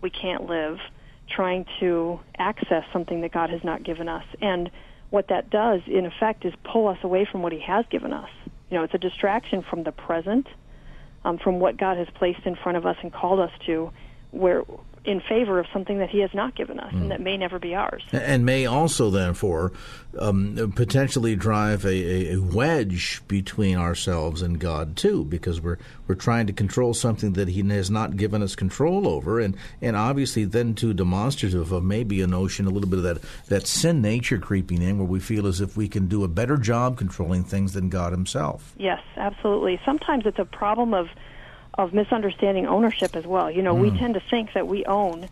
we 0.02 0.10
can't 0.10 0.48
live, 0.48 0.80
trying 1.30 1.66
to 1.80 2.20
access 2.38 2.84
something 2.92 3.22
that 3.22 3.32
God 3.32 3.50
has 3.50 3.64
not 3.64 3.84
given 3.84 4.10
us. 4.10 4.24
And 4.42 4.72
what 5.10 5.28
that 5.30 5.50
does, 5.50 5.82
in 5.88 6.06
effect, 6.06 6.46
is 6.46 6.54
pull 6.64 6.88
us 6.88 6.98
away 7.04 7.28
from 7.30 7.42
what 7.42 7.52
He 7.52 7.60
has 7.60 7.86
given 7.90 8.14
us. 8.14 8.30
You 8.70 8.78
know, 8.78 8.84
it's 8.84 8.94
a 8.94 9.00
distraction 9.00 9.64
from 9.68 9.84
the 9.84 9.92
present, 9.92 10.48
um, 11.26 11.40
from 11.40 11.60
what 11.60 11.78
God 11.78 11.98
has 11.98 12.08
placed 12.16 12.46
in 12.46 12.56
front 12.56 12.78
of 12.78 12.86
us 12.86 12.98
and 13.02 13.12
called 13.12 13.40
us 13.40 13.52
to, 13.66 13.92
where 14.32 14.64
in 15.06 15.22
favor 15.22 15.60
of 15.60 15.66
something 15.72 16.00
that 16.00 16.10
he 16.10 16.20
has 16.20 16.34
not 16.34 16.56
given 16.56 16.80
us 16.80 16.94
mm. 16.94 17.02
and 17.02 17.12
that 17.12 17.22
may 17.22 17.38
never 17.38 17.60
be 17.60 17.74
ours. 17.76 18.04
And 18.12 18.46
may 18.46 18.66
also, 18.66 19.10
therefore, 19.10 19.72
um, 20.18 20.74
potentially 20.76 21.36
drive 21.36 21.86
a, 21.86 22.34
a, 22.34 22.38
wedge 22.38 23.22
between 23.28 23.78
ourselves 23.78 24.42
and 24.42 24.60
God, 24.60 24.96
too, 24.96 25.24
because 25.26 25.62
we're, 25.62 25.78
we're 26.08 26.16
trying 26.16 26.48
to 26.48 26.54
control 26.54 26.94
something 26.94 27.34
that 27.34 27.48
he 27.48 27.62
has 27.70 27.90
not 27.90 28.18
given 28.18 28.42
us 28.42 28.56
control 28.56 29.08
over. 29.08 29.40
And, 29.40 29.56
and 29.82 29.96
obviously, 29.96 30.46
then, 30.46 30.76
too, 30.76 30.94
demonstrative 30.94 31.72
of 31.72 31.84
maybe 31.84 32.22
a 32.22 32.28
notion, 32.28 32.66
a 32.66 32.70
little 32.70 32.90
bit 32.90 33.00
of 33.00 33.04
that, 33.04 33.22
that 33.48 33.68
sin 33.68 34.02
nature 34.02 34.38
creeping 34.38 34.82
in, 34.82 34.98
where 34.98 35.08
we 35.08 35.20
feel 35.20 35.48
as 35.48 35.62
if 35.62 35.78
we 35.78 35.88
can 35.88 36.08
do 36.08 36.24
a 36.24 36.28
better 36.28 36.58
job 36.58 36.98
controlling 36.98 37.44
things 37.44 37.74
than 37.74 37.90
God 37.90 38.12
himself. 38.12 38.74
Yes, 38.78 39.02
absolutely. 39.18 39.80
Sometimes 39.86 40.26
it's 40.26 40.40
a 40.40 40.46
problem 40.46 40.94
of 40.94 41.08
of 41.74 41.94
misunderstanding 41.94 42.68
ownership 42.68 43.16
as 43.16 43.26
well. 43.26 43.50
You 43.50 43.62
know, 43.62 43.76
mm. 43.76 43.82
we 43.82 43.98
tend 43.98 44.16
to 44.16 44.20
think 44.20 44.54
that 44.54 44.68
we 44.68 44.86
own 44.86 45.30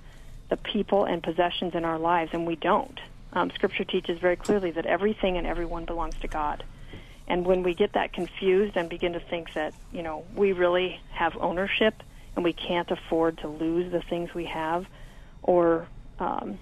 the 0.49 0.57
people 0.57 1.05
and 1.05 1.21
possessions 1.21 1.75
in 1.75 1.83
our 1.83 1.99
lives, 1.99 2.31
and 2.33 2.47
we 2.47 2.55
don't. 2.55 2.99
Um, 3.33 3.51
scripture 3.51 3.83
teaches 3.83 4.19
very 4.19 4.35
clearly 4.35 4.71
that 4.71 4.85
everything 4.85 5.37
and 5.37 5.45
everyone 5.45 5.85
belongs 5.85 6.15
to 6.21 6.27
God. 6.27 6.63
And 7.27 7.45
when 7.45 7.63
we 7.63 7.73
get 7.73 7.93
that 7.93 8.13
confused 8.13 8.77
and 8.77 8.87
begin 8.87 9.13
to 9.13 9.19
think 9.19 9.53
that, 9.53 9.73
you 9.91 10.01
know, 10.01 10.23
we 10.35 10.53
really 10.53 11.01
have 11.11 11.35
ownership 11.37 12.01
and 12.35 12.43
we 12.43 12.53
can't 12.53 12.89
afford 12.89 13.39
to 13.39 13.47
lose 13.49 13.91
the 13.91 14.01
things 14.01 14.33
we 14.33 14.45
have, 14.45 14.85
or, 15.43 15.87
um, 16.19 16.57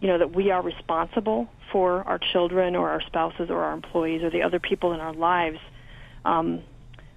you 0.00 0.06
know, 0.06 0.18
that 0.18 0.32
we 0.32 0.50
are 0.52 0.62
responsible 0.62 1.48
for 1.72 2.04
our 2.04 2.18
children 2.18 2.76
or 2.76 2.90
our 2.90 3.00
spouses 3.00 3.50
or 3.50 3.64
our 3.64 3.72
employees 3.72 4.22
or 4.22 4.30
the 4.30 4.42
other 4.42 4.60
people 4.60 4.92
in 4.92 5.00
our 5.00 5.14
lives, 5.14 5.58
um, 6.24 6.60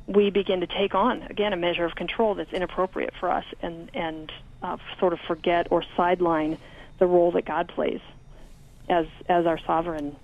we 0.08 0.30
begin 0.30 0.62
to 0.62 0.68
take 0.68 0.96
on 0.96 1.22
again 1.24 1.54
a 1.54 1.58
measure 1.58 1.86
of 1.86 1.96
control 1.96 2.36
that's 2.36 2.52
inappropriate 2.54 3.14
for 3.20 3.30
us 3.30 3.46
and 3.62 3.90
and 3.94 4.32
uh, 4.62 4.78
sort 5.00 5.14
of 5.14 5.20
forget 5.28 5.68
or 5.72 5.84
sideline 5.96 6.58
the 7.00 7.08
role 7.08 7.32
that 7.32 7.46
God 7.46 7.68
plays 7.68 8.02
as 8.90 9.06
as 9.28 9.46
our 9.46 9.60
sovereign 9.66 10.16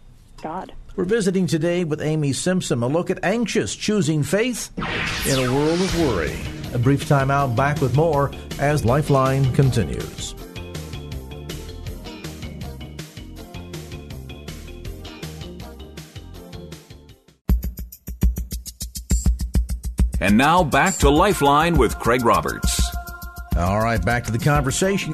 God. 0.41 0.73
We're 0.95 1.05
visiting 1.05 1.45
today 1.45 1.83
with 1.83 2.01
Amy 2.01 2.33
Simpson, 2.33 2.81
a 2.81 2.87
look 2.87 3.09
at 3.09 3.23
anxious 3.23 3.75
choosing 3.75 4.23
faith 4.23 4.71
in 5.27 5.39
a 5.39 5.53
world 5.53 5.79
of 5.79 5.99
worry. 5.99 6.35
A 6.73 6.77
brief 6.77 7.07
time 7.07 7.31
out, 7.31 7.55
back 7.55 7.81
with 7.81 7.95
more 7.95 8.31
as 8.59 8.83
Lifeline 8.83 9.53
continues. 9.53 10.33
And 20.19 20.37
now 20.37 20.63
back 20.63 20.95
to 20.97 21.09
Lifeline 21.09 21.77
with 21.77 21.99
Craig 21.99 22.25
Roberts. 22.25 22.81
All 23.55 23.79
right, 23.79 24.03
back 24.03 24.23
to 24.25 24.31
the 24.31 24.39
conversation. 24.39 25.13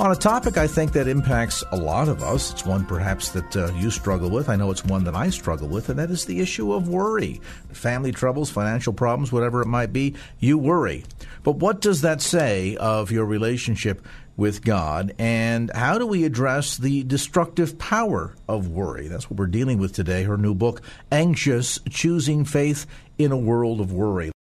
On 0.00 0.10
a 0.10 0.16
topic 0.16 0.58
I 0.58 0.66
think 0.66 0.92
that 0.92 1.06
impacts 1.06 1.62
a 1.70 1.76
lot 1.76 2.08
of 2.08 2.22
us, 2.22 2.52
it's 2.52 2.66
one 2.66 2.84
perhaps 2.84 3.30
that 3.30 3.56
uh, 3.56 3.72
you 3.74 3.90
struggle 3.90 4.28
with. 4.28 4.48
I 4.48 4.56
know 4.56 4.70
it's 4.70 4.84
one 4.84 5.04
that 5.04 5.14
I 5.14 5.30
struggle 5.30 5.68
with, 5.68 5.88
and 5.88 5.98
that 5.98 6.10
is 6.10 6.24
the 6.24 6.40
issue 6.40 6.72
of 6.72 6.88
worry. 6.88 7.40
Family 7.72 8.10
troubles, 8.10 8.50
financial 8.50 8.92
problems, 8.92 9.32
whatever 9.32 9.62
it 9.62 9.66
might 9.66 9.92
be, 9.92 10.14
you 10.40 10.58
worry. 10.58 11.04
But 11.42 11.56
what 11.56 11.80
does 11.80 12.00
that 12.00 12.20
say 12.20 12.76
of 12.76 13.12
your 13.12 13.24
relationship 13.24 14.04
with 14.36 14.64
God, 14.64 15.14
and 15.18 15.70
how 15.72 15.96
do 15.96 16.06
we 16.06 16.24
address 16.24 16.76
the 16.76 17.04
destructive 17.04 17.78
power 17.78 18.34
of 18.48 18.68
worry? 18.68 19.06
That's 19.06 19.30
what 19.30 19.38
we're 19.38 19.46
dealing 19.46 19.78
with 19.78 19.92
today. 19.92 20.24
Her 20.24 20.36
new 20.36 20.54
book, 20.54 20.82
Anxious 21.12 21.78
Choosing 21.88 22.44
Faith 22.44 22.84
in 23.16 23.30
a 23.30 23.38
World 23.38 23.80
of 23.80 23.92
Worry. 23.92 24.33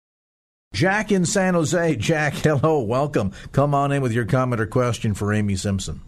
Jack 0.73 1.11
in 1.11 1.25
San 1.25 1.53
Jose. 1.53 1.95
Jack, 1.97 2.33
hello, 2.33 2.79
welcome. 2.79 3.31
Come 3.51 3.73
on 3.73 3.91
in 3.91 4.01
with 4.01 4.11
your 4.11 4.25
comment 4.25 4.59
or 4.59 4.65
question 4.65 5.13
for 5.13 5.31
Amy 5.31 5.55
Simpson. 5.55 6.01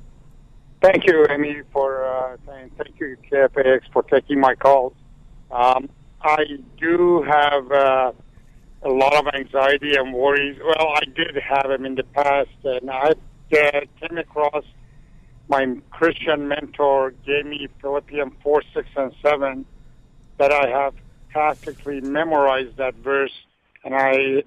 Thank 0.82 1.08
you, 1.08 1.26
Amy, 1.30 1.62
for 1.72 2.06
uh, 2.06 2.38
saying 2.46 2.72
thank 2.78 3.00
you, 3.00 3.16
KFAX, 3.32 3.82
for 3.94 4.04
taking 4.04 4.40
my 4.40 4.56
calls. 4.56 4.94
Um, 5.50 5.90
I 6.22 6.46
do 6.78 7.24
have 7.24 7.72
uh, 7.72 8.12
a 8.84 8.90
lot 8.90 9.16
of 9.16 9.34
anxiety 9.34 9.96
and 9.96 10.14
worries. 10.14 10.60
Well, 10.64 10.90
I 10.90 11.06
did 11.06 11.36
have 11.36 11.70
them 11.70 11.86
in 11.86 11.96
the 11.96 12.04
past, 12.04 12.50
and 12.64 12.90
I 12.92 13.12
uh, 13.12 13.82
came 14.00 14.18
across 14.18 14.64
my 15.48 15.76
Christian 15.92 16.48
mentor 16.48 17.14
gave 17.26 17.46
me 17.46 17.68
Philippians 17.82 18.34
4, 18.42 18.64
6, 18.74 18.90
and 18.96 19.14
7 19.22 19.66
that 20.38 20.52
I 20.52 20.68
have 20.68 20.96
practically 21.30 22.02
memorized 22.02 22.78
that 22.78 22.96
verse, 22.96 23.34
and 23.84 23.94
I 23.94 24.44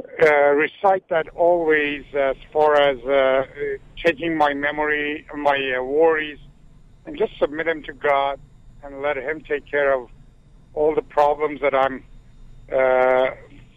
uh, 0.00 0.50
recite 0.50 1.08
that 1.08 1.28
always 1.30 2.04
as 2.14 2.36
far 2.52 2.76
as 2.76 2.98
uh, 3.04 3.46
taking 4.04 4.36
my 4.36 4.52
memory, 4.54 5.26
my 5.36 5.74
uh, 5.78 5.82
worries, 5.82 6.38
and 7.06 7.16
just 7.16 7.32
submit 7.38 7.66
them 7.66 7.82
to 7.84 7.92
God 7.92 8.40
and 8.82 9.02
let 9.02 9.16
Him 9.16 9.42
take 9.48 9.66
care 9.70 9.92
of 9.92 10.08
all 10.74 10.94
the 10.94 11.02
problems 11.02 11.60
that 11.60 11.74
I'm 11.74 12.04
uh, 12.72 13.34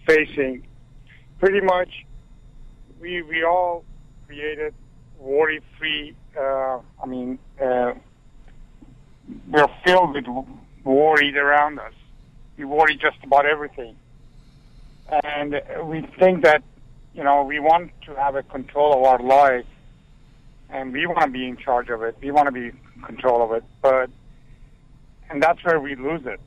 facing. 0.08 0.66
Pretty 1.40 1.62
much, 1.62 1.90
we 3.00 3.22
we 3.22 3.44
all 3.44 3.84
created 4.26 4.74
worry-free. 5.20 6.16
Uh, 6.40 6.80
I 7.02 7.06
mean, 7.08 7.40
uh, 7.62 7.94
we're 9.50 9.68
filled 9.86 10.16
with 10.16 10.26
worries 10.84 11.36
around 11.36 11.80
us. 11.80 11.94
We 12.58 12.66
worry 12.66 12.96
just 12.96 13.24
about 13.24 13.46
everything 13.46 13.96
and 15.10 15.62
we 15.86 16.02
think 16.20 16.44
that 16.44 16.64
you 17.14 17.24
know 17.24 17.44
we 17.44 17.60
want 17.60 17.92
to 18.06 18.16
have 18.16 18.36
a 18.36 18.44
control 18.44 18.94
of 18.94 19.04
our 19.04 19.20
life, 19.20 19.66
and 20.70 20.94
we 20.94 21.06
want 21.06 21.22
to 21.22 21.32
be 21.32 21.48
in 21.48 21.58
charge 21.58 21.90
of 21.90 22.02
it. 22.02 22.18
We 22.22 22.32
want 22.32 22.48
to 22.48 22.52
be 22.52 22.68
in 22.68 23.02
control 23.04 23.44
of 23.44 23.52
it, 23.52 23.64
but 23.82 24.10
and 25.30 25.42
that's 25.42 25.64
where 25.64 25.80
we 25.80 25.96
lose 25.96 26.26
it. 26.26 26.40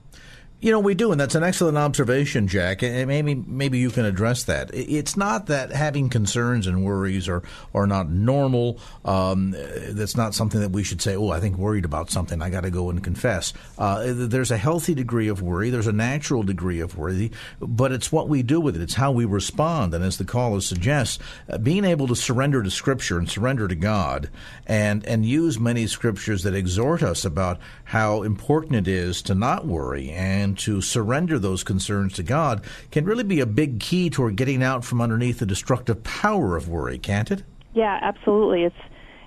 You 0.62 0.72
know, 0.72 0.80
we 0.80 0.94
do, 0.94 1.10
and 1.10 1.18
that's 1.18 1.34
an 1.34 1.42
excellent 1.42 1.78
observation, 1.78 2.46
Jack. 2.46 2.82
And 2.82 3.08
maybe 3.08 3.34
maybe 3.34 3.78
you 3.78 3.88
can 3.88 4.04
address 4.04 4.44
that. 4.44 4.70
It's 4.74 5.16
not 5.16 5.46
that 5.46 5.70
having 5.72 6.10
concerns 6.10 6.66
and 6.66 6.84
worries 6.84 7.30
are 7.30 7.42
are 7.72 7.86
not 7.86 8.10
normal. 8.10 8.78
Um, 9.02 9.52
that's 9.52 10.18
not 10.18 10.34
something 10.34 10.60
that 10.60 10.70
we 10.70 10.82
should 10.82 11.00
say. 11.00 11.16
Oh, 11.16 11.30
I 11.30 11.40
think 11.40 11.56
worried 11.56 11.86
about 11.86 12.10
something. 12.10 12.42
I 12.42 12.50
got 12.50 12.64
to 12.64 12.70
go 12.70 12.90
and 12.90 13.02
confess. 13.02 13.54
Uh, 13.78 14.12
there's 14.14 14.50
a 14.50 14.58
healthy 14.58 14.94
degree 14.94 15.28
of 15.28 15.40
worry. 15.40 15.70
There's 15.70 15.86
a 15.86 15.92
natural 15.92 16.42
degree 16.42 16.80
of 16.80 16.98
worry, 16.98 17.32
but 17.58 17.90
it's 17.90 18.12
what 18.12 18.28
we 18.28 18.42
do 18.42 18.60
with 18.60 18.76
it. 18.76 18.82
It's 18.82 18.94
how 18.94 19.12
we 19.12 19.24
respond. 19.24 19.94
And 19.94 20.04
as 20.04 20.18
the 20.18 20.26
caller 20.26 20.60
suggests, 20.60 21.18
uh, 21.48 21.56
being 21.56 21.86
able 21.86 22.06
to 22.08 22.14
surrender 22.14 22.62
to 22.62 22.70
Scripture 22.70 23.18
and 23.18 23.30
surrender 23.30 23.66
to 23.66 23.74
God, 23.74 24.28
and 24.66 25.06
and 25.06 25.24
use 25.24 25.58
many 25.58 25.86
scriptures 25.86 26.42
that 26.42 26.54
exhort 26.54 27.02
us 27.02 27.24
about 27.24 27.58
how 27.84 28.22
important 28.24 28.74
it 28.74 28.86
is 28.86 29.22
to 29.22 29.34
not 29.34 29.66
worry 29.66 30.10
and 30.10 30.49
and 30.50 30.58
to 30.58 30.80
surrender 30.80 31.38
those 31.38 31.62
concerns 31.62 32.12
to 32.14 32.24
God 32.24 32.64
can 32.90 33.04
really 33.04 33.22
be 33.22 33.38
a 33.38 33.46
big 33.46 33.78
key 33.78 34.10
toward 34.10 34.34
getting 34.34 34.64
out 34.64 34.84
from 34.84 35.00
underneath 35.00 35.38
the 35.38 35.46
destructive 35.46 36.02
power 36.02 36.56
of 36.56 36.68
worry, 36.68 36.98
can't 36.98 37.30
it? 37.30 37.44
Yeah, 37.72 37.96
absolutely. 38.02 38.64
It's 38.64 38.74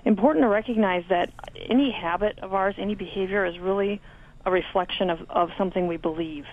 important 0.04 0.42
to 0.42 0.48
recognize 0.48 1.02
that 1.08 1.32
any 1.56 1.90
habit 1.90 2.38
of 2.40 2.52
ours, 2.52 2.74
any 2.76 2.94
behavior 2.94 3.46
is 3.46 3.58
really 3.58 4.02
a 4.44 4.50
reflection 4.50 5.08
of, 5.08 5.20
of 5.30 5.48
something 5.56 5.86
we 5.86 5.96
believe. 5.96 6.44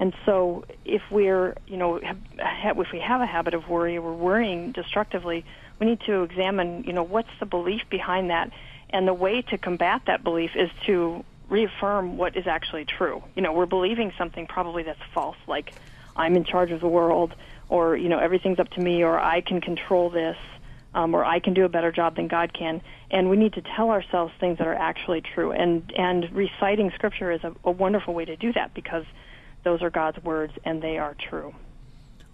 And 0.00 0.14
so 0.24 0.64
if 0.86 1.02
we're, 1.10 1.54
you 1.66 1.76
know, 1.76 2.00
if 2.02 2.92
we 2.92 3.00
have 3.00 3.20
a 3.20 3.26
habit 3.26 3.52
of 3.52 3.68
worry 3.68 3.98
or 3.98 4.00
we're 4.00 4.14
worrying 4.14 4.72
destructively, 4.72 5.44
we 5.78 5.86
need 5.86 6.00
to 6.06 6.22
examine, 6.22 6.84
you 6.84 6.94
know, 6.94 7.02
what's 7.02 7.28
the 7.40 7.46
belief 7.46 7.82
behind 7.90 8.30
that? 8.30 8.50
And 8.88 9.06
the 9.06 9.12
way 9.12 9.42
to 9.42 9.58
combat 9.58 10.00
that 10.06 10.24
belief 10.24 10.52
is 10.56 10.70
to 10.86 11.26
reaffirm 11.48 12.16
what 12.16 12.36
is 12.36 12.46
actually 12.46 12.84
true. 12.84 13.22
You 13.34 13.42
know, 13.42 13.52
we're 13.52 13.66
believing 13.66 14.12
something 14.16 14.46
probably 14.46 14.82
that's 14.82 15.02
false, 15.12 15.36
like 15.46 15.74
I'm 16.16 16.36
in 16.36 16.44
charge 16.44 16.70
of 16.70 16.80
the 16.80 16.88
world, 16.88 17.34
or 17.68 17.96
you 17.96 18.08
know, 18.08 18.18
everything's 18.18 18.58
up 18.58 18.70
to 18.70 18.80
me, 18.80 19.02
or 19.02 19.18
I 19.18 19.40
can 19.40 19.60
control 19.60 20.10
this, 20.10 20.36
um, 20.94 21.14
or 21.14 21.24
I 21.24 21.40
can 21.40 21.54
do 21.54 21.64
a 21.64 21.68
better 21.68 21.92
job 21.92 22.16
than 22.16 22.28
God 22.28 22.52
can. 22.52 22.80
And 23.10 23.28
we 23.28 23.36
need 23.36 23.54
to 23.54 23.62
tell 23.62 23.90
ourselves 23.90 24.32
things 24.40 24.58
that 24.58 24.66
are 24.66 24.74
actually 24.74 25.22
true. 25.22 25.52
And 25.52 25.92
and 25.96 26.30
reciting 26.32 26.90
Scripture 26.94 27.30
is 27.32 27.42
a, 27.44 27.54
a 27.64 27.70
wonderful 27.70 28.14
way 28.14 28.24
to 28.24 28.36
do 28.36 28.52
that 28.52 28.74
because 28.74 29.04
those 29.64 29.82
are 29.82 29.90
God's 29.90 30.22
words 30.22 30.52
and 30.64 30.82
they 30.82 30.98
are 30.98 31.16
true. 31.30 31.54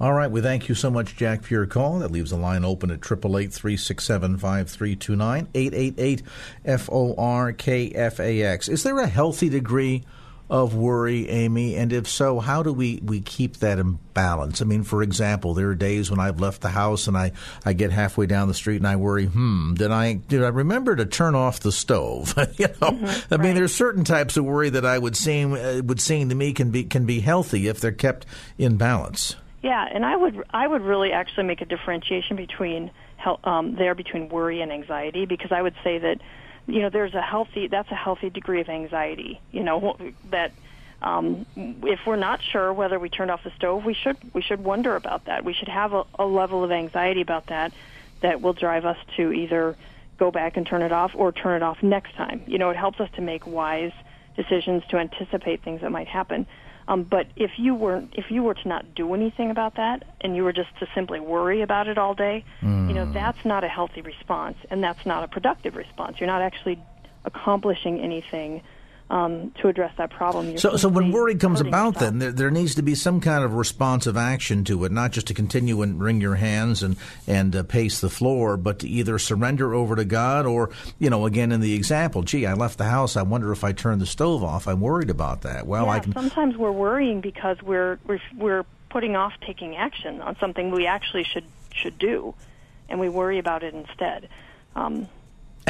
All 0.01 0.15
right. 0.15 0.31
We 0.31 0.41
thank 0.41 0.71
you 0.71 0.75
so 0.75 0.91
much, 0.91 1.15
Jack, 1.15 1.43
for 1.43 1.53
your 1.53 1.67
call. 1.67 1.99
That 1.99 2.11
leaves 2.11 2.31
the 2.31 2.37
line 2.37 2.65
open 2.65 2.91
at 2.91 3.05
888 3.05 3.53
367 3.53 4.39
5329 4.39 5.49
888 5.55 6.23
FORKFAX. 6.65 8.69
Is 8.71 8.83
there 8.83 8.99
a 8.99 9.07
healthy 9.07 9.51
degree 9.51 10.05
of 10.49 10.75
worry, 10.75 11.29
Amy? 11.29 11.77
And 11.77 11.93
if 11.93 12.09
so, 12.09 12.41
how 12.41 12.63
do 12.63 12.73
we, 12.73 13.01
we 13.05 13.21
keep 13.21 13.59
that 13.59 13.79
in 13.79 13.99
balance? 14.15 14.63
I 14.63 14.65
mean, 14.65 14.85
for 14.85 15.03
example, 15.03 15.53
there 15.53 15.69
are 15.69 15.75
days 15.75 16.11
when 16.11 16.19
I've 16.19 16.41
left 16.41 16.63
the 16.63 16.71
house 16.71 17.07
and 17.07 17.15
I, 17.15 17.33
I 17.67 17.75
get 17.75 17.93
halfway 17.93 18.25
down 18.25 18.49
the 18.49 18.55
street 18.55 18.79
and 18.79 18.89
I 18.89 18.97
worry, 18.97 19.27
hmm, 19.27 19.75
did 19.75 19.91
I 19.91 20.15
did 20.15 20.43
I 20.43 20.49
remember 20.49 20.97
to 20.97 21.05
turn 21.05 21.35
off 21.35 21.61
the 21.61 21.73
stove? 21.73 22.35
you 22.57 22.69
know, 22.69 22.93
mm-hmm, 22.93 23.35
I 23.35 23.37
mean, 23.37 23.55
there's 23.55 23.75
certain 23.75 24.05
types 24.05 24.39
of 24.39 24.47
worry 24.47 24.71
that 24.71 24.87
I 24.87 24.99
would 24.99 25.15
seem 25.15 25.53
uh, 25.53 25.83
would 25.85 26.01
seem 26.01 26.31
to 26.31 26.35
me 26.35 26.55
can 26.55 26.71
be 26.71 26.85
can 26.85 27.05
be 27.05 27.21
healthy 27.21 27.69
if 27.69 27.81
they're 27.81 27.93
kept 27.93 28.25
in 28.57 28.79
balance. 28.79 29.37
Yeah, 29.63 29.87
and 29.91 30.07
I 30.07 30.17
would 30.17 30.43
I 30.51 30.67
would 30.67 30.83
really 30.83 31.13
actually 31.13 31.45
make 31.45 31.61
a 31.61 31.67
differentiation 31.67 32.37
between 32.37 32.91
um, 33.45 33.75
there 33.77 33.95
between 33.95 34.29
worry 34.29 34.63
and 34.63 34.73
anxiety 34.73 35.27
because 35.27 35.53
I 35.53 35.61
would 35.61 35.75
say 35.85 35.99
that 35.99 36.21
you 36.67 36.81
know 36.81 36.91
there's 36.91 37.15
a 37.15 37.21
healthy 37.21 37.69
that's 37.69 37.91
a 37.91 37.97
healthy 37.97 38.31
degree 38.31 38.61
of 38.61 38.69
anxiety. 38.69 39.41
You 39.53 39.63
know 39.63 39.97
that 40.31 40.53
um, 41.03 41.45
if 41.57 42.01
we're 42.07 42.17
not 42.17 42.41
sure 42.43 42.73
whether 42.73 42.99
we 42.99 43.11
turned 43.11 43.31
off 43.31 43.45
the 43.45 43.53
stove, 43.57 43.85
we 43.85 43.95
should 43.95 44.17
we 44.33 44.41
should 44.41 44.65
wonder 44.65 44.97
about 44.97 45.27
that. 45.27 45.45
We 45.45 45.53
should 45.53 45.69
have 45.69 45.93
a, 45.93 46.05
a 46.19 46.25
level 46.25 46.65
of 46.65 46.73
anxiety 46.73 47.21
about 47.21 47.47
that 47.47 47.73
that 48.23 48.41
will 48.41 48.55
drive 48.55 48.87
us 48.87 48.99
to 49.17 49.33
either 49.33 49.77
go 50.19 50.31
back 50.31 50.57
and 50.57 50.67
turn 50.67 50.83
it 50.83 50.93
off 50.93 51.13
or 51.15 51.33
turn 51.33 51.57
it 51.57 51.63
off 51.63 51.83
next 51.83 52.15
time. 52.15 52.43
You 52.47 52.59
know, 52.59 52.71
it 52.71 52.77
helps 52.77 53.01
us 53.01 53.09
to 53.17 53.23
make 53.23 53.47
wise 53.47 53.93
decisions 54.37 54.83
to 54.91 54.99
anticipate 54.99 55.63
things 55.63 55.81
that 55.81 55.91
might 55.91 56.09
happen. 56.09 56.47
Um, 56.91 57.05
but 57.05 57.29
if 57.37 57.53
you 57.57 57.77
were 57.77 58.03
if 58.15 58.33
you 58.33 58.43
were 58.43 58.55
to 58.55 58.69
not 58.69 58.97
do 58.97 59.15
anything 59.15 59.53
about 59.53 59.77
that 59.77 60.03
and 60.21 60.35
you 60.35 60.43
were 60.43 60.53
just 60.53 60.71
to 60.81 60.89
simply 60.93 61.21
worry 61.21 61.63
about 61.63 61.87
it 61.87 61.97
all 61.97 62.15
day, 62.15 62.45
mm. 62.61 62.89
you 62.89 62.95
know 62.95 63.07
hmm. 63.07 63.13
that's 63.13 63.45
not 63.45 63.63
a 63.63 63.69
healthy 63.69 64.03
response 64.03 64.57
and 64.71 64.83
that's 64.83 65.07
not 65.07 65.23
a 65.23 65.29
productive 65.29 65.77
response. 65.77 66.19
You're 66.19 66.27
not 66.27 66.43
actually 66.43 66.83
accomplishing 67.25 68.01
anything 68.01 68.63
um, 69.11 69.51
to 69.61 69.67
address 69.67 69.93
that 69.99 70.11
problem. 70.11 70.57
so, 70.57 70.77
so 70.77 70.89
when 70.89 71.11
worry 71.11 71.35
comes 71.35 71.61
about, 71.61 71.95
yourself. 71.95 71.99
then 71.99 72.19
there, 72.21 72.33
there, 72.33 72.51
needs 72.51 72.77
to 72.77 72.83
be 72.83 72.95
some 72.95 73.21
kind 73.21 73.43
of 73.43 73.55
responsive 73.55 74.17
action 74.17 74.63
to 74.65 74.85
it, 74.85 74.93
not 74.93 75.11
just 75.11 75.27
to 75.27 75.35
continue 75.35 75.83
and 75.83 76.01
wring 76.01 76.21
your 76.21 76.37
hands 76.37 76.85
and 76.85 76.97
and 77.27 77.57
uh, 77.57 77.65
pace 77.65 78.01
the 78.01 78.09
floor, 78.09 78.57
but 78.57 78.79
to 78.79 78.89
either 78.89 79.19
surrender 79.19 79.75
over 79.75 79.97
to 79.97 80.05
God 80.05 80.47
or, 80.47 80.71
you 81.01 81.11
know, 81.11 81.27
again 81.27 81.51
in 81.51 81.61
the 81.61 81.75
example, 81.75 82.23
gee, 82.23 82.47
I 82.47 82.55
left 82.55 82.79
the 82.79 82.85
house. 82.85 83.17
I 83.17 83.23
wonder 83.23 83.51
if 83.51 83.65
I 83.65 83.73
turned 83.73 84.01
the 84.01 84.07
stove 84.07 84.45
off. 84.45 84.69
I'm 84.69 84.81
worried 84.81 85.11
about 85.11 85.43
that. 85.43 85.67
Well, 85.67 85.87
yeah, 85.87 85.93
I 85.93 85.99
can. 85.99 86.13
Sometimes 86.13 86.57
we're 86.57 86.71
worrying 86.71 87.21
because 87.21 87.61
we're 87.63 87.99
we're, 88.07 88.21
we're 88.37 88.65
putting 88.91 89.17
off 89.17 89.33
taking 89.45 89.75
action 89.75 90.21
on 90.21 90.37
something 90.39 90.71
we 90.71 90.87
actually 90.87 91.25
should 91.25 91.45
should 91.75 91.99
do, 91.99 92.33
and 92.89 93.01
we 93.01 93.09
worry 93.09 93.39
about 93.39 93.65
it 93.65 93.75
instead. 93.75 94.29
Um, 94.77 95.09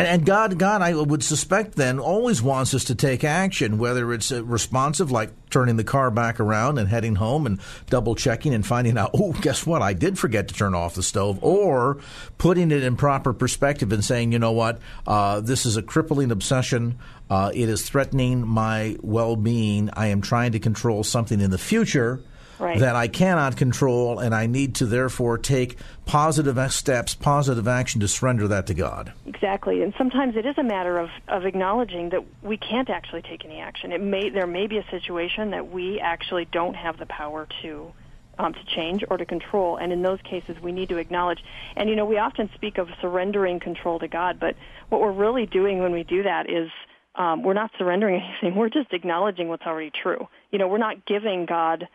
and, 0.00 0.08
and, 0.08 0.26
God, 0.26 0.58
God, 0.58 0.80
I 0.80 0.94
would 0.94 1.22
suspect 1.22 1.76
then 1.76 1.98
always 1.98 2.40
wants 2.40 2.72
us 2.72 2.84
to 2.84 2.94
take 2.94 3.22
action, 3.22 3.76
whether 3.76 4.12
it's 4.14 4.32
uh, 4.32 4.42
responsive, 4.42 5.10
like 5.10 5.30
turning 5.50 5.76
the 5.76 5.84
car 5.84 6.10
back 6.10 6.40
around 6.40 6.78
and 6.78 6.88
heading 6.88 7.16
home 7.16 7.44
and 7.44 7.60
double 7.90 8.14
checking 8.14 8.54
and 8.54 8.66
finding 8.66 8.96
out, 8.96 9.10
oh, 9.12 9.32
guess 9.42 9.66
what? 9.66 9.82
I 9.82 9.92
did 9.92 10.18
forget 10.18 10.48
to 10.48 10.54
turn 10.54 10.74
off 10.74 10.94
the 10.94 11.02
stove, 11.02 11.38
or 11.42 11.98
putting 12.38 12.70
it 12.70 12.82
in 12.82 12.96
proper 12.96 13.34
perspective 13.34 13.92
and 13.92 14.02
saying, 14.02 14.32
you 14.32 14.38
know 14.38 14.52
what? 14.52 14.80
Uh, 15.06 15.40
this 15.40 15.66
is 15.66 15.76
a 15.76 15.82
crippling 15.82 16.30
obsession. 16.30 16.98
Uh, 17.28 17.52
it 17.54 17.68
is 17.68 17.86
threatening 17.86 18.46
my 18.46 18.96
well 19.02 19.36
being. 19.36 19.90
I 19.92 20.06
am 20.06 20.22
trying 20.22 20.52
to 20.52 20.58
control 20.58 21.04
something 21.04 21.42
in 21.42 21.50
the 21.50 21.58
future 21.58 22.22
right. 22.60 22.78
that 22.78 22.96
I 22.96 23.08
cannot 23.08 23.56
control, 23.56 24.18
and 24.18 24.34
I 24.34 24.46
need 24.46 24.74
to 24.76 24.86
therefore 24.86 25.38
take 25.38 25.76
positive 26.06 26.72
steps, 26.72 27.14
positive 27.14 27.66
action 27.66 28.00
to 28.00 28.08
surrender 28.08 28.48
that 28.48 28.66
to 28.66 28.74
God. 28.74 29.12
Exactly, 29.26 29.82
and 29.82 29.94
sometimes 29.96 30.36
it 30.36 30.46
is 30.46 30.56
a 30.58 30.62
matter 30.62 30.98
of, 30.98 31.08
of 31.28 31.46
acknowledging 31.46 32.10
that 32.10 32.24
we 32.42 32.56
can't 32.56 32.90
actually 32.90 33.22
take 33.22 33.44
any 33.44 33.58
action. 33.58 33.92
It 33.92 34.02
may 34.02 34.30
there 34.30 34.46
may 34.46 34.66
be 34.66 34.78
a 34.78 34.86
situation 34.90 35.50
that 35.50 35.70
we 35.70 36.00
actually 36.00 36.44
don't 36.44 36.74
have 36.74 36.98
the 36.98 37.06
power 37.06 37.48
to 37.62 37.92
um, 38.38 38.54
to 38.54 38.64
change 38.74 39.04
or 39.10 39.16
to 39.16 39.24
control, 39.24 39.76
and 39.76 39.92
in 39.92 40.02
those 40.02 40.20
cases 40.22 40.56
we 40.62 40.72
need 40.72 40.88
to 40.90 40.98
acknowledge. 40.98 41.40
And 41.76 41.88
you 41.88 41.96
know, 41.96 42.06
we 42.06 42.18
often 42.18 42.50
speak 42.54 42.78
of 42.78 42.88
surrendering 43.00 43.60
control 43.60 43.98
to 43.98 44.08
God, 44.08 44.38
but 44.40 44.56
what 44.88 45.00
we're 45.00 45.12
really 45.12 45.46
doing 45.46 45.80
when 45.80 45.92
we 45.92 46.02
do 46.02 46.22
that 46.22 46.48
is 46.50 46.70
um, 47.14 47.42
we're 47.42 47.54
not 47.54 47.70
surrendering 47.78 48.22
anything. 48.42 48.58
We're 48.58 48.70
just 48.70 48.92
acknowledging 48.92 49.48
what's 49.48 49.66
already 49.66 49.90
true. 49.90 50.28
You 50.50 50.58
know, 50.58 50.68
we're 50.68 50.78
not 50.78 51.06
giving 51.06 51.46
God 51.46 51.86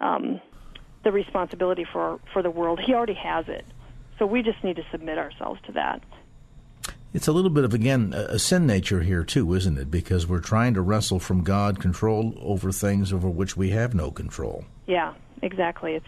um, 0.00 0.40
the 1.04 1.12
responsibility 1.12 1.86
for 1.90 2.20
for 2.32 2.42
the 2.42 2.50
world. 2.50 2.80
He 2.84 2.94
already 2.94 3.14
has 3.14 3.48
it. 3.48 3.64
So 4.18 4.26
we 4.26 4.42
just 4.42 4.62
need 4.62 4.76
to 4.76 4.84
submit 4.90 5.18
ourselves 5.18 5.60
to 5.66 5.72
that. 5.72 6.02
It's 7.12 7.26
a 7.26 7.32
little 7.32 7.50
bit 7.50 7.64
of 7.64 7.74
again 7.74 8.12
a 8.12 8.38
sin 8.38 8.66
nature 8.66 9.00
here 9.00 9.24
too, 9.24 9.54
isn't 9.54 9.78
it? 9.78 9.90
Because 9.90 10.26
we're 10.26 10.40
trying 10.40 10.74
to 10.74 10.82
wrestle 10.82 11.18
from 11.18 11.42
God 11.42 11.80
control 11.80 12.34
over 12.40 12.70
things 12.70 13.12
over 13.12 13.28
which 13.28 13.56
we 13.56 13.70
have 13.70 13.94
no 13.94 14.10
control. 14.10 14.64
Yeah, 14.86 15.14
exactly. 15.42 15.94
It's 15.94 16.06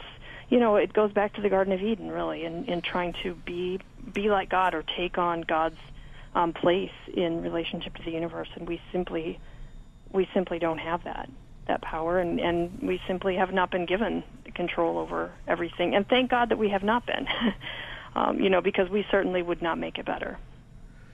you 0.49 0.61
know 0.61 0.77
it 0.77 0.93
goes 0.93 1.13
back 1.13 1.35
to 1.35 1.41
the 1.41 1.49
Garden 1.49 1.73
of 1.73 1.83
Eden 1.83 2.11
really, 2.11 2.45
in 2.45 2.67
in 2.67 2.83
trying 2.83 3.15
to 3.23 3.35
be 3.35 3.81
be 4.13 4.31
like 4.31 4.49
God 4.49 4.75
or 4.75 4.85
take 4.97 5.19
on 5.19 5.41
God's 5.43 5.79
um, 6.35 6.53
place 6.53 6.93
in 7.13 7.43
relationship 7.43 7.97
to 7.97 8.03
the 8.05 8.13
universe, 8.13 8.49
and 8.55 8.69
we 8.69 8.81
simply 8.93 9.41
we 10.13 10.29
simply 10.35 10.59
don't 10.59 10.79
have 10.79 11.03
that 11.05 11.29
that 11.69 11.83
power, 11.83 12.19
and 12.19 12.41
and 12.41 12.79
we 12.83 13.01
simply 13.07 13.37
have 13.37 13.53
not 13.53 13.71
been 13.71 13.87
given 13.87 14.25
control 14.55 14.99
over 14.99 15.33
everything. 15.47 15.95
And 15.95 16.07
thank 16.09 16.31
God 16.31 16.51
that 16.51 16.59
we 16.59 16.71
have 16.71 16.83
not 16.83 17.07
been, 17.07 17.27
um, 18.15 18.41
you 18.41 18.51
know, 18.51 18.61
because 18.61 18.89
we 18.91 19.05
certainly 19.11 19.43
would 19.43 19.63
not 19.63 19.79
make 19.79 19.99
it 19.99 20.07
better. 20.07 20.39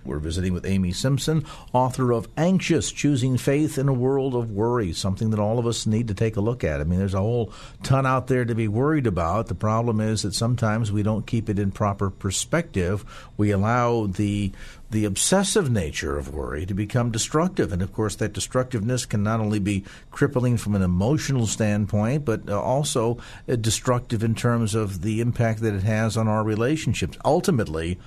We're 0.05 0.19
visiting 0.19 0.55
with 0.55 0.65
Amy 0.65 0.93
Simpson, 0.93 1.45
author 1.73 2.13
of 2.13 2.29
Anxious 2.37 2.91
Choosing 2.93 3.37
Faith 3.37 3.79
in 3.79 3.89
a 3.89 3.93
World 3.93 4.35
of 4.35 4.51
Worry, 4.51 4.93
something 4.93 5.31
that 5.31 5.41
all 5.41 5.59
of 5.59 5.67
us 5.67 5.87
need 5.87 6.09
to 6.09 6.15
take 6.15 6.37
a 6.37 6.41
look 6.41 6.65
at. 6.65 6.81
I 6.81 6.85
mean, 6.85 6.99
there's 6.99 7.15
a 7.15 7.21
whole 7.21 7.53
ton 7.83 8.07
out 8.07 8.27
there 8.27 8.45
to 8.45 8.55
be 8.55 8.69
worried 8.69 9.07
about. 9.07 9.49
The 9.49 9.55
problem 9.55 10.01
is 10.01 10.23
that 10.23 10.35
sometimes 10.35 10.91
we 10.91 11.03
don't 11.03 11.27
keep 11.27 11.49
it 11.49 11.59
in 11.59 11.71
proper 11.71 12.11
perspective. 12.11 13.05
We 13.37 13.51
allow 13.51 14.07
the 14.07 14.53
the 14.91 15.05
obsessive 15.05 15.71
nature 15.71 16.17
of 16.17 16.33
worry 16.33 16.65
to 16.65 16.73
become 16.73 17.11
destructive. 17.11 17.73
And 17.73 17.83
of 17.83 17.93
course, 17.93 18.15
that 18.17 18.33
destructiveness 18.33 19.05
can 19.05 19.23
not 19.23 19.41
only 19.41 19.59
be 19.59 19.85
crippling 20.11 20.57
from 20.57 20.75
an 20.75 20.83
emotional 20.83 21.47
standpoint, 21.47 22.25
but 22.25 22.49
uh, 22.49 22.61
also 22.61 23.19
uh, 23.49 23.57
destructive 23.57 24.25
in 24.25 24.35
terms 24.35 24.75
of 24.75 25.03
the 25.03 25.21
impact 25.21 25.61
that 25.61 25.75
it 25.75 25.83
has 25.83 26.17
on 26.17 26.27
our 26.27 26.43
relationships. 26.43 27.19
Ultimately, 27.25 27.99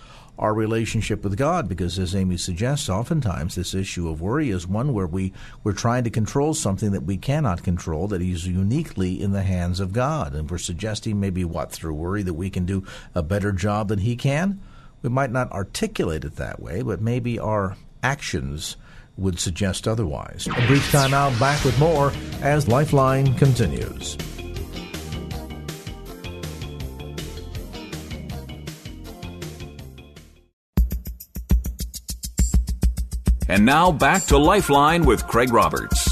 our 0.41 0.53
relationship 0.55 1.23
with 1.23 1.37
God 1.37 1.69
because 1.69 1.99
as 1.99 2.15
Amy 2.15 2.35
suggests 2.35 2.89
oftentimes 2.89 3.53
this 3.53 3.75
issue 3.75 4.09
of 4.09 4.21
worry 4.21 4.49
is 4.49 4.67
one 4.67 4.91
where 4.91 5.05
we 5.05 5.31
we're 5.63 5.71
trying 5.71 6.03
to 6.03 6.09
control 6.09 6.55
something 6.55 6.91
that 6.91 7.03
we 7.03 7.15
cannot 7.15 7.63
control 7.63 8.07
that 8.07 8.23
is 8.23 8.47
uniquely 8.47 9.21
in 9.21 9.31
the 9.31 9.43
hands 9.43 9.79
of 9.79 9.93
God. 9.93 10.33
And 10.33 10.49
we're 10.49 10.57
suggesting 10.57 11.19
maybe 11.19 11.45
what 11.45 11.71
through 11.71 11.93
worry 11.93 12.23
that 12.23 12.33
we 12.33 12.49
can 12.49 12.65
do 12.65 12.83
a 13.13 13.21
better 13.21 13.51
job 13.51 13.89
than 13.89 13.99
he 13.99 14.15
can? 14.15 14.59
We 15.03 15.09
might 15.09 15.31
not 15.31 15.51
articulate 15.51 16.25
it 16.25 16.37
that 16.37 16.59
way 16.59 16.81
but 16.81 17.01
maybe 17.01 17.37
our 17.37 17.77
actions 18.01 18.77
would 19.17 19.39
suggest 19.39 19.87
otherwise. 19.87 20.47
A 20.47 20.67
brief 20.67 20.91
time 20.91 21.13
out 21.13 21.37
back 21.39 21.63
with 21.63 21.77
more 21.77 22.11
as 22.41 22.67
lifeline 22.67 23.35
continues 23.35 24.17
And 33.51 33.65
now 33.65 33.91
back 33.91 34.23
to 34.27 34.37
Lifeline 34.37 35.03
with 35.03 35.27
Craig 35.27 35.51
Roberts. 35.51 36.09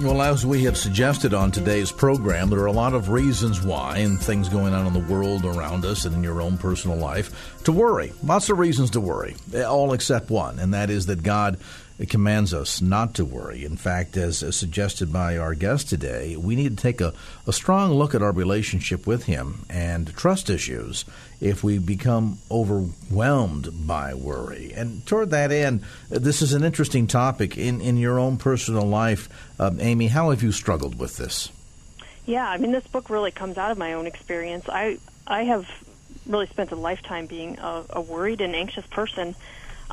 Well, 0.00 0.20
as 0.20 0.44
we 0.44 0.64
have 0.64 0.76
suggested 0.76 1.32
on 1.32 1.50
today's 1.50 1.90
program, 1.90 2.50
there 2.50 2.58
are 2.58 2.66
a 2.66 2.72
lot 2.72 2.92
of 2.92 3.08
reasons 3.08 3.62
why, 3.62 3.96
and 4.00 4.20
things 4.20 4.50
going 4.50 4.74
on 4.74 4.86
in 4.86 4.92
the 4.92 4.98
world 5.10 5.46
around 5.46 5.86
us 5.86 6.04
and 6.04 6.14
in 6.14 6.22
your 6.22 6.42
own 6.42 6.58
personal 6.58 6.98
life, 6.98 7.64
to 7.64 7.72
worry. 7.72 8.12
Lots 8.22 8.50
of 8.50 8.58
reasons 8.58 8.90
to 8.90 9.00
worry, 9.00 9.34
all 9.66 9.94
except 9.94 10.28
one, 10.28 10.58
and 10.58 10.74
that 10.74 10.90
is 10.90 11.06
that 11.06 11.22
God 11.22 11.56
it 11.98 12.10
commands 12.10 12.52
us 12.52 12.82
not 12.82 13.14
to 13.14 13.24
worry. 13.24 13.64
In 13.64 13.76
fact, 13.76 14.16
as, 14.16 14.42
as, 14.42 14.56
suggested 14.56 15.12
by 15.12 15.38
our 15.38 15.54
guest 15.54 15.88
today, 15.88 16.36
we 16.36 16.56
need 16.56 16.76
to 16.76 16.82
take 16.82 17.00
a, 17.00 17.14
a 17.46 17.52
strong 17.52 17.92
look 17.92 18.14
at 18.14 18.22
our 18.22 18.32
relationship 18.32 19.06
with 19.06 19.24
Him 19.24 19.64
and 19.70 20.14
trust 20.14 20.50
issues 20.50 21.04
if 21.40 21.64
we 21.64 21.78
become 21.78 22.38
overwhelmed 22.50 23.86
by 23.86 24.14
worry. 24.14 24.72
And 24.74 25.04
toward 25.06 25.30
that 25.30 25.52
end, 25.52 25.82
this 26.08 26.42
is 26.42 26.52
an 26.52 26.64
interesting 26.64 27.06
topic 27.06 27.56
in, 27.56 27.80
in 27.80 27.96
your 27.96 28.18
own 28.18 28.36
personal 28.36 28.86
life. 28.86 29.28
Um, 29.58 29.80
Amy, 29.80 30.08
how 30.08 30.30
have 30.30 30.42
you 30.42 30.52
struggled 30.52 30.98
with 30.98 31.16
this? 31.16 31.50
Yeah, 32.26 32.48
I 32.48 32.58
mean, 32.58 32.72
this 32.72 32.86
book 32.88 33.08
really 33.08 33.30
comes 33.30 33.56
out 33.56 33.70
of 33.70 33.78
my 33.78 33.92
own 33.92 34.06
experience. 34.06 34.68
I, 34.68 34.98
I 35.26 35.44
have 35.44 35.68
really 36.26 36.46
spent 36.48 36.72
a 36.72 36.76
lifetime 36.76 37.26
being 37.26 37.58
a, 37.58 37.84
a 37.90 38.00
worried 38.00 38.40
and 38.40 38.54
anxious 38.54 38.86
person 38.86 39.34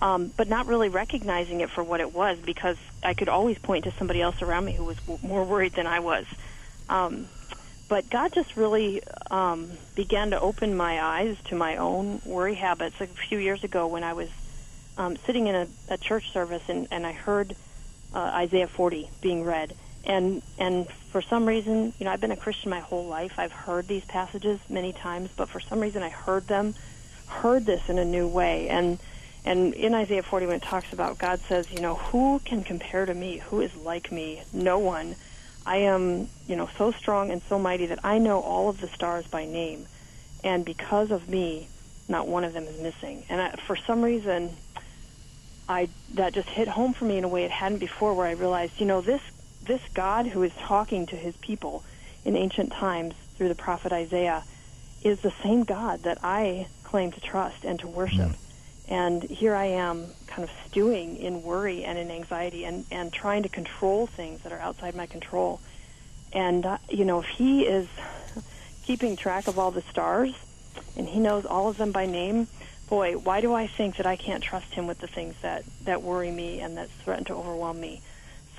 um, 0.03 0.33
but 0.35 0.49
not 0.49 0.67
really 0.67 0.89
recognizing 0.89 1.61
it 1.61 1.69
for 1.69 1.81
what 1.81 2.01
it 2.01 2.13
was 2.13 2.37
because 2.45 2.75
I 3.01 3.13
could 3.13 3.29
always 3.29 3.57
point 3.57 3.85
to 3.85 3.93
somebody 3.97 4.21
else 4.21 4.41
around 4.41 4.65
me 4.65 4.73
who 4.73 4.83
was 4.83 4.97
w- 5.07 5.17
more 5.25 5.45
worried 5.45 5.73
than 5.75 5.87
I 5.87 6.01
was. 6.01 6.25
Um, 6.89 7.29
but 7.87 8.09
God 8.09 8.33
just 8.33 8.57
really 8.57 9.01
um, 9.31 9.71
began 9.95 10.31
to 10.31 10.41
open 10.41 10.75
my 10.75 11.01
eyes 11.01 11.37
to 11.45 11.55
my 11.55 11.77
own 11.77 12.21
worry 12.25 12.53
habits 12.53 12.97
a 12.99 13.07
few 13.29 13.37
years 13.37 13.63
ago 13.63 13.87
when 13.87 14.03
I 14.03 14.11
was 14.11 14.27
um, 14.97 15.15
sitting 15.25 15.47
in 15.47 15.55
a, 15.55 15.67
a 15.87 15.97
church 15.97 16.25
service 16.33 16.63
and, 16.67 16.89
and 16.91 17.07
I 17.07 17.13
heard 17.13 17.55
uh, 18.13 18.17
Isaiah 18.17 18.67
40 18.67 19.09
being 19.21 19.45
read. 19.45 19.73
And 20.03 20.41
and 20.57 20.85
for 21.13 21.21
some 21.21 21.45
reason, 21.45 21.93
you 21.97 22.05
know, 22.05 22.11
I've 22.11 22.19
been 22.19 22.31
a 22.31 22.35
Christian 22.35 22.69
my 22.69 22.81
whole 22.81 23.05
life. 23.05 23.31
I've 23.37 23.53
heard 23.53 23.87
these 23.87 24.03
passages 24.03 24.59
many 24.67 24.91
times, 24.91 25.29
but 25.37 25.47
for 25.47 25.61
some 25.61 25.79
reason, 25.79 26.03
I 26.03 26.09
heard 26.09 26.47
them, 26.47 26.75
heard 27.25 27.65
this 27.65 27.81
in 27.87 27.97
a 27.97 28.03
new 28.03 28.27
way, 28.27 28.67
and 28.67 28.99
and 29.45 29.73
in 29.73 29.93
Isaiah 29.93 30.23
40, 30.23 30.45
when 30.45 30.55
it 30.55 30.61
talks 30.61 30.93
about 30.93 31.17
God 31.17 31.41
says, 31.47 31.69
you 31.71 31.81
know, 31.81 31.95
who 31.95 32.39
can 32.45 32.63
compare 32.63 33.05
to 33.05 33.13
me? 33.13 33.37
Who 33.49 33.61
is 33.61 33.75
like 33.75 34.11
me? 34.11 34.43
No 34.53 34.79
one. 34.79 35.15
I 35.65 35.77
am, 35.77 36.29
you 36.47 36.55
know, 36.55 36.69
so 36.77 36.91
strong 36.91 37.31
and 37.31 37.41
so 37.49 37.59
mighty 37.59 37.87
that 37.87 37.99
I 38.03 38.17
know 38.17 38.41
all 38.41 38.69
of 38.69 38.79
the 38.79 38.87
stars 38.87 39.27
by 39.27 39.45
name. 39.45 39.87
And 40.43 40.63
because 40.65 41.11
of 41.11 41.29
me, 41.29 41.67
not 42.07 42.27
one 42.27 42.43
of 42.43 42.53
them 42.53 42.65
is 42.65 42.79
missing. 42.79 43.25
And 43.29 43.41
I, 43.41 43.51
for 43.67 43.75
some 43.75 44.01
reason, 44.01 44.55
I 45.67 45.89
that 46.15 46.33
just 46.33 46.49
hit 46.49 46.67
home 46.67 46.93
for 46.93 47.05
me 47.05 47.17
in 47.17 47.23
a 47.23 47.29
way 47.29 47.45
it 47.45 47.51
hadn't 47.51 47.77
before, 47.77 48.13
where 48.13 48.27
I 48.27 48.31
realized, 48.31 48.79
you 48.79 48.85
know, 48.85 49.01
this 49.01 49.21
this 49.65 49.81
God 49.93 50.27
who 50.27 50.43
is 50.43 50.51
talking 50.59 51.05
to 51.07 51.15
His 51.15 51.35
people 51.37 51.83
in 52.25 52.35
ancient 52.35 52.71
times 52.73 53.15
through 53.37 53.47
the 53.47 53.55
prophet 53.55 53.93
Isaiah 53.93 54.43
is 55.01 55.21
the 55.21 55.33
same 55.41 55.63
God 55.63 56.03
that 56.03 56.19
I 56.23 56.67
claim 56.83 57.11
to 57.11 57.19
trust 57.21 57.63
and 57.63 57.79
to 57.79 57.87
worship. 57.87 58.31
Mm. 58.31 58.35
And 58.87 59.23
here 59.23 59.55
I 59.55 59.65
am 59.65 60.07
kind 60.27 60.43
of 60.43 60.51
stewing 60.67 61.17
in 61.17 61.43
worry 61.43 61.83
and 61.83 61.97
in 61.97 62.11
anxiety 62.11 62.65
and, 62.65 62.85
and 62.91 63.13
trying 63.13 63.43
to 63.43 63.49
control 63.49 64.07
things 64.07 64.41
that 64.41 64.51
are 64.51 64.59
outside 64.59 64.95
my 64.95 65.05
control. 65.05 65.61
And, 66.33 66.65
uh, 66.65 66.77
you 66.89 67.05
know, 67.05 67.19
if 67.19 67.27
he 67.27 67.63
is 67.63 67.87
keeping 68.83 69.15
track 69.15 69.47
of 69.47 69.57
all 69.57 69.71
the 69.71 69.83
stars 69.83 70.33
and 70.97 71.07
he 71.07 71.19
knows 71.19 71.45
all 71.45 71.69
of 71.69 71.77
them 71.77 71.91
by 71.91 72.05
name, 72.05 72.47
boy, 72.89 73.13
why 73.13 73.41
do 73.41 73.53
I 73.53 73.67
think 73.67 73.97
that 73.97 74.05
I 74.05 74.15
can't 74.15 74.43
trust 74.43 74.73
him 74.73 74.87
with 74.87 74.99
the 74.99 75.07
things 75.07 75.35
that, 75.41 75.63
that 75.85 76.01
worry 76.01 76.31
me 76.31 76.59
and 76.59 76.77
that 76.77 76.89
threaten 76.89 77.25
to 77.25 77.35
overwhelm 77.35 77.79
me? 77.79 78.01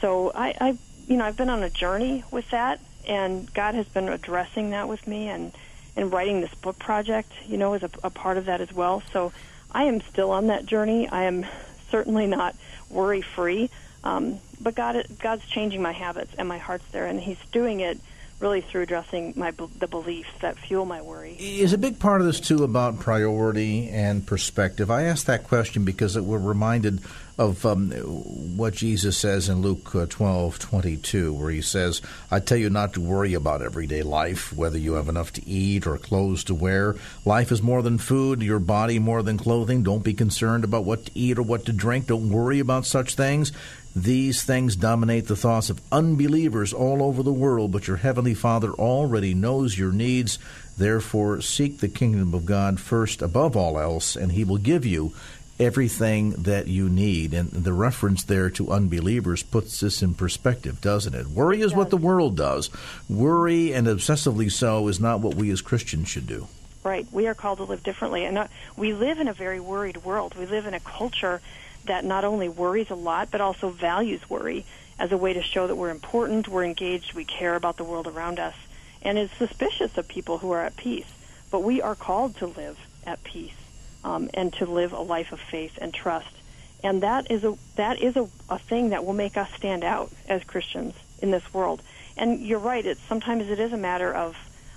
So 0.01 0.33
I, 0.35 0.55
I, 0.61 0.79
you 1.07 1.17
know, 1.17 1.25
I've 1.25 1.37
been 1.37 1.51
on 1.51 1.63
a 1.63 1.71
journey 1.71 2.25
with 2.31 2.51
that, 2.51 2.81
and 3.07 3.53
God 3.53 3.75
has 3.75 3.87
been 3.87 4.09
addressing 4.09 4.71
that 4.71 4.89
with 4.89 5.07
me, 5.07 5.29
and, 5.29 5.53
and 5.97 6.13
writing 6.13 6.41
this 6.41 6.55
book 6.55 6.79
project, 6.79 7.31
you 7.47 7.57
know, 7.57 7.75
is 7.75 7.83
a, 7.83 7.91
a 8.03 8.11
part 8.11 8.39
of 8.39 8.47
that 8.47 8.61
as 8.61 8.73
well. 8.73 9.03
So 9.13 9.33
I 9.75 9.85
am 9.85 10.01
still 10.13 10.31
on 10.31 10.47
that 10.47 10.67
journey. 10.67 11.09
I 11.09 11.25
am 11.25 11.45
certainly 11.91 12.27
not 12.27 12.55
worry 12.89 13.23
free, 13.35 13.71
um, 14.05 14.41
but 14.61 14.75
God, 14.77 15.05
God's 15.21 15.43
changing 15.53 15.83
my 15.83 15.93
habits 15.93 16.31
and 16.39 16.49
my 16.49 16.59
heart's 16.59 16.85
there, 16.93 17.07
and 17.07 17.21
He's 17.21 17.37
doing 17.53 17.81
it 17.81 18.01
really 18.45 18.61
through 18.61 18.83
addressing 18.83 19.33
my 19.37 19.51
the 19.79 19.89
beliefs 19.89 20.29
that 20.43 20.59
fuel 20.59 20.85
my 20.85 21.01
worry. 21.01 21.35
Is 21.39 21.73
a 21.73 21.79
big 21.79 21.99
part 21.99 22.21
of 22.21 22.27
this 22.27 22.41
too 22.41 22.63
about 22.63 23.01
priority 23.01 23.89
and 23.89 24.25
perspective? 24.27 24.91
I 24.91 25.05
ask 25.05 25.25
that 25.25 25.45
question 25.45 25.87
because 25.87 26.21
we're 26.21 26.37
reminded 26.37 27.01
of 27.39 27.65
um, 27.65 27.91
what 27.91 28.75
Jesus 28.75 29.17
says 29.17 29.49
in 29.49 29.63
Luke 29.63 29.91
twelve 30.11 30.59
twenty 30.59 30.99
two, 30.99 31.33
where 31.33 31.51
he 31.51 31.63
says, 31.63 32.03
"I 32.31 32.39
tell 32.39 32.59
you 32.59 32.69
not 32.69 32.93
to 32.93 33.01
worry 33.01 33.33
about 33.33 33.63
everyday 33.63 34.03
life, 34.03 34.53
whether 34.53 34.77
you 34.77 34.93
have 34.93 35.09
enough 35.09 35.33
to 35.33 35.49
eat 35.49 35.87
or 35.87 35.97
clothes 35.97 36.45
to 36.45 36.55
wear. 36.55 36.97
Life 37.25 37.51
is 37.51 37.63
more 37.63 37.81
than 37.81 37.97
food, 37.97 38.43
your 38.43 38.61
body 38.61 38.99
more 38.99 39.23
than 39.23 39.39
clothing. 39.39 39.83
Don't 39.83 40.05
be 40.05 40.13
concerned 40.13 40.65
about 40.65 40.85
what 40.85 41.07
to 41.07 41.13
eat 41.15 41.39
or 41.39 41.43
what 41.43 41.65
to 41.65 41.73
drink. 41.73 42.09
Don't 42.09 42.29
worry 42.29 42.61
about 42.61 42.85
such 42.85 43.15
things." 43.15 43.53
These 43.97 44.43
things 44.43 44.75
dominate 44.75 45.29
the 45.29 45.37
thoughts 45.37 45.71
of 45.71 45.81
unbelievers 45.93 46.73
all 46.73 47.01
over 47.01 47.23
the 47.23 47.33
world, 47.33 47.71
but 47.71 47.87
your 47.87 47.99
Heavenly 47.99 48.35
Father 48.35 48.71
already 48.73 49.35
knows 49.35 49.79
your 49.79 49.93
needs. 49.93 50.39
Therefore, 50.77 51.41
seek 51.41 51.79
the 51.79 51.89
kingdom 51.89 52.35
of 52.35 52.45
God 52.45 52.81
first 52.81 53.23
above 53.23 53.57
all 53.57 53.79
else, 53.79 54.17
and 54.17 54.33
He 54.33 54.43
will 54.43 54.59
give 54.59 54.85
you 54.85 55.13
everything 55.61 56.31
that 56.31 56.67
you 56.67 56.89
need. 56.89 57.33
And 57.33 57.51
the 57.51 57.73
reference 57.73 58.25
there 58.25 58.51
to 58.51 58.73
unbelievers 58.73 59.45
puts 59.45 59.79
this 59.79 60.03
in 60.03 60.15
perspective, 60.15 60.81
doesn't 60.81 61.15
it? 61.15 61.29
Worry 61.29 61.61
is 61.61 61.73
what 61.73 61.91
the 61.91 61.97
world 61.97 62.37
does. 62.37 62.71
Worry, 63.09 63.73
and 63.73 63.87
obsessively 63.87 64.51
so, 64.51 64.89
is 64.89 64.99
not 64.99 65.21
what 65.21 65.37
we 65.37 65.51
as 65.51 65.61
Christians 65.61 66.09
should 66.09 66.27
do. 66.27 66.49
Right. 66.85 67.07
We 67.11 67.27
are 67.27 67.35
called 67.35 67.59
to 67.59 67.65
live 67.65 67.83
differently. 67.83 68.27
And 68.27 68.37
uh, 68.37 68.47
we 68.77 68.93
live 68.93 69.19
in 69.19 69.27
a 69.27 69.33
very 69.33 69.59
worried 69.59 70.05
world. 70.05 70.37
We 70.37 70.45
live 70.45 70.67
in 70.67 70.75
a 70.75 70.81
culture 70.81 71.41
that 71.87 72.05
not 72.05 72.25
only 72.25 72.49
worries 72.49 72.91
a 72.91 72.95
lot, 72.95 73.31
but 73.31 73.41
also 73.41 73.71
values 73.71 74.29
worry 74.29 74.67
as 74.99 75.11
a 75.11 75.17
way 75.17 75.33
to 75.33 75.43
show 75.43 75.67
that 75.67 75.77
we're 75.77 75.91
important, 75.91 76.47
we're 76.47 76.65
engaged, 76.65 77.15
we 77.15 77.25
care 77.25 77.57
about 77.57 77.79
the 77.79 77.85
world 77.85 78.07
around 78.07 78.39
us, 78.39 78.55
and 79.03 79.19
is 79.19 79.31
suspicious 79.33 79.97
of 79.97 80.07
people 80.07 80.39
who 80.39 80.51
are 80.53 80.61
at 80.61 80.77
peace. 80.77 81.07
But 81.51 81.61
we 81.61 81.83
are 81.83 81.95
called 81.95 82.37
to 82.37 82.47
live 82.47 82.79
at 83.07 83.25
peace 83.25 83.57
um, 84.05 84.31
and 84.35 84.53
to 84.55 84.67
live 84.67 84.93
a 84.93 85.01
life 85.01 85.33
of 85.33 85.41
faith 85.41 85.79
and 85.81 85.93
trust. 85.93 86.35
And 86.83 87.03
that 87.03 87.31
is 87.31 87.45
a 87.45 87.57
that 87.77 88.01
is 88.03 88.15
a, 88.17 88.29
a 88.51 88.59
thing 88.59 88.91
that 88.91 89.07
will 89.07 89.15
make 89.15 89.39
us 89.39 89.51
stand 89.57 89.85
out 89.85 90.13
as 90.29 90.45
Christians 90.45 90.95
in 91.23 91.31
this 91.31 91.55
world. 91.55 91.81
And 92.17 92.41
you're 92.41 92.59
right. 92.59 92.85
It's 92.85 93.01
sometimes 93.09 93.49
it 93.49 93.59
is 93.59 93.73
a 93.73 93.79
matter 93.79 94.13
of 94.13 94.37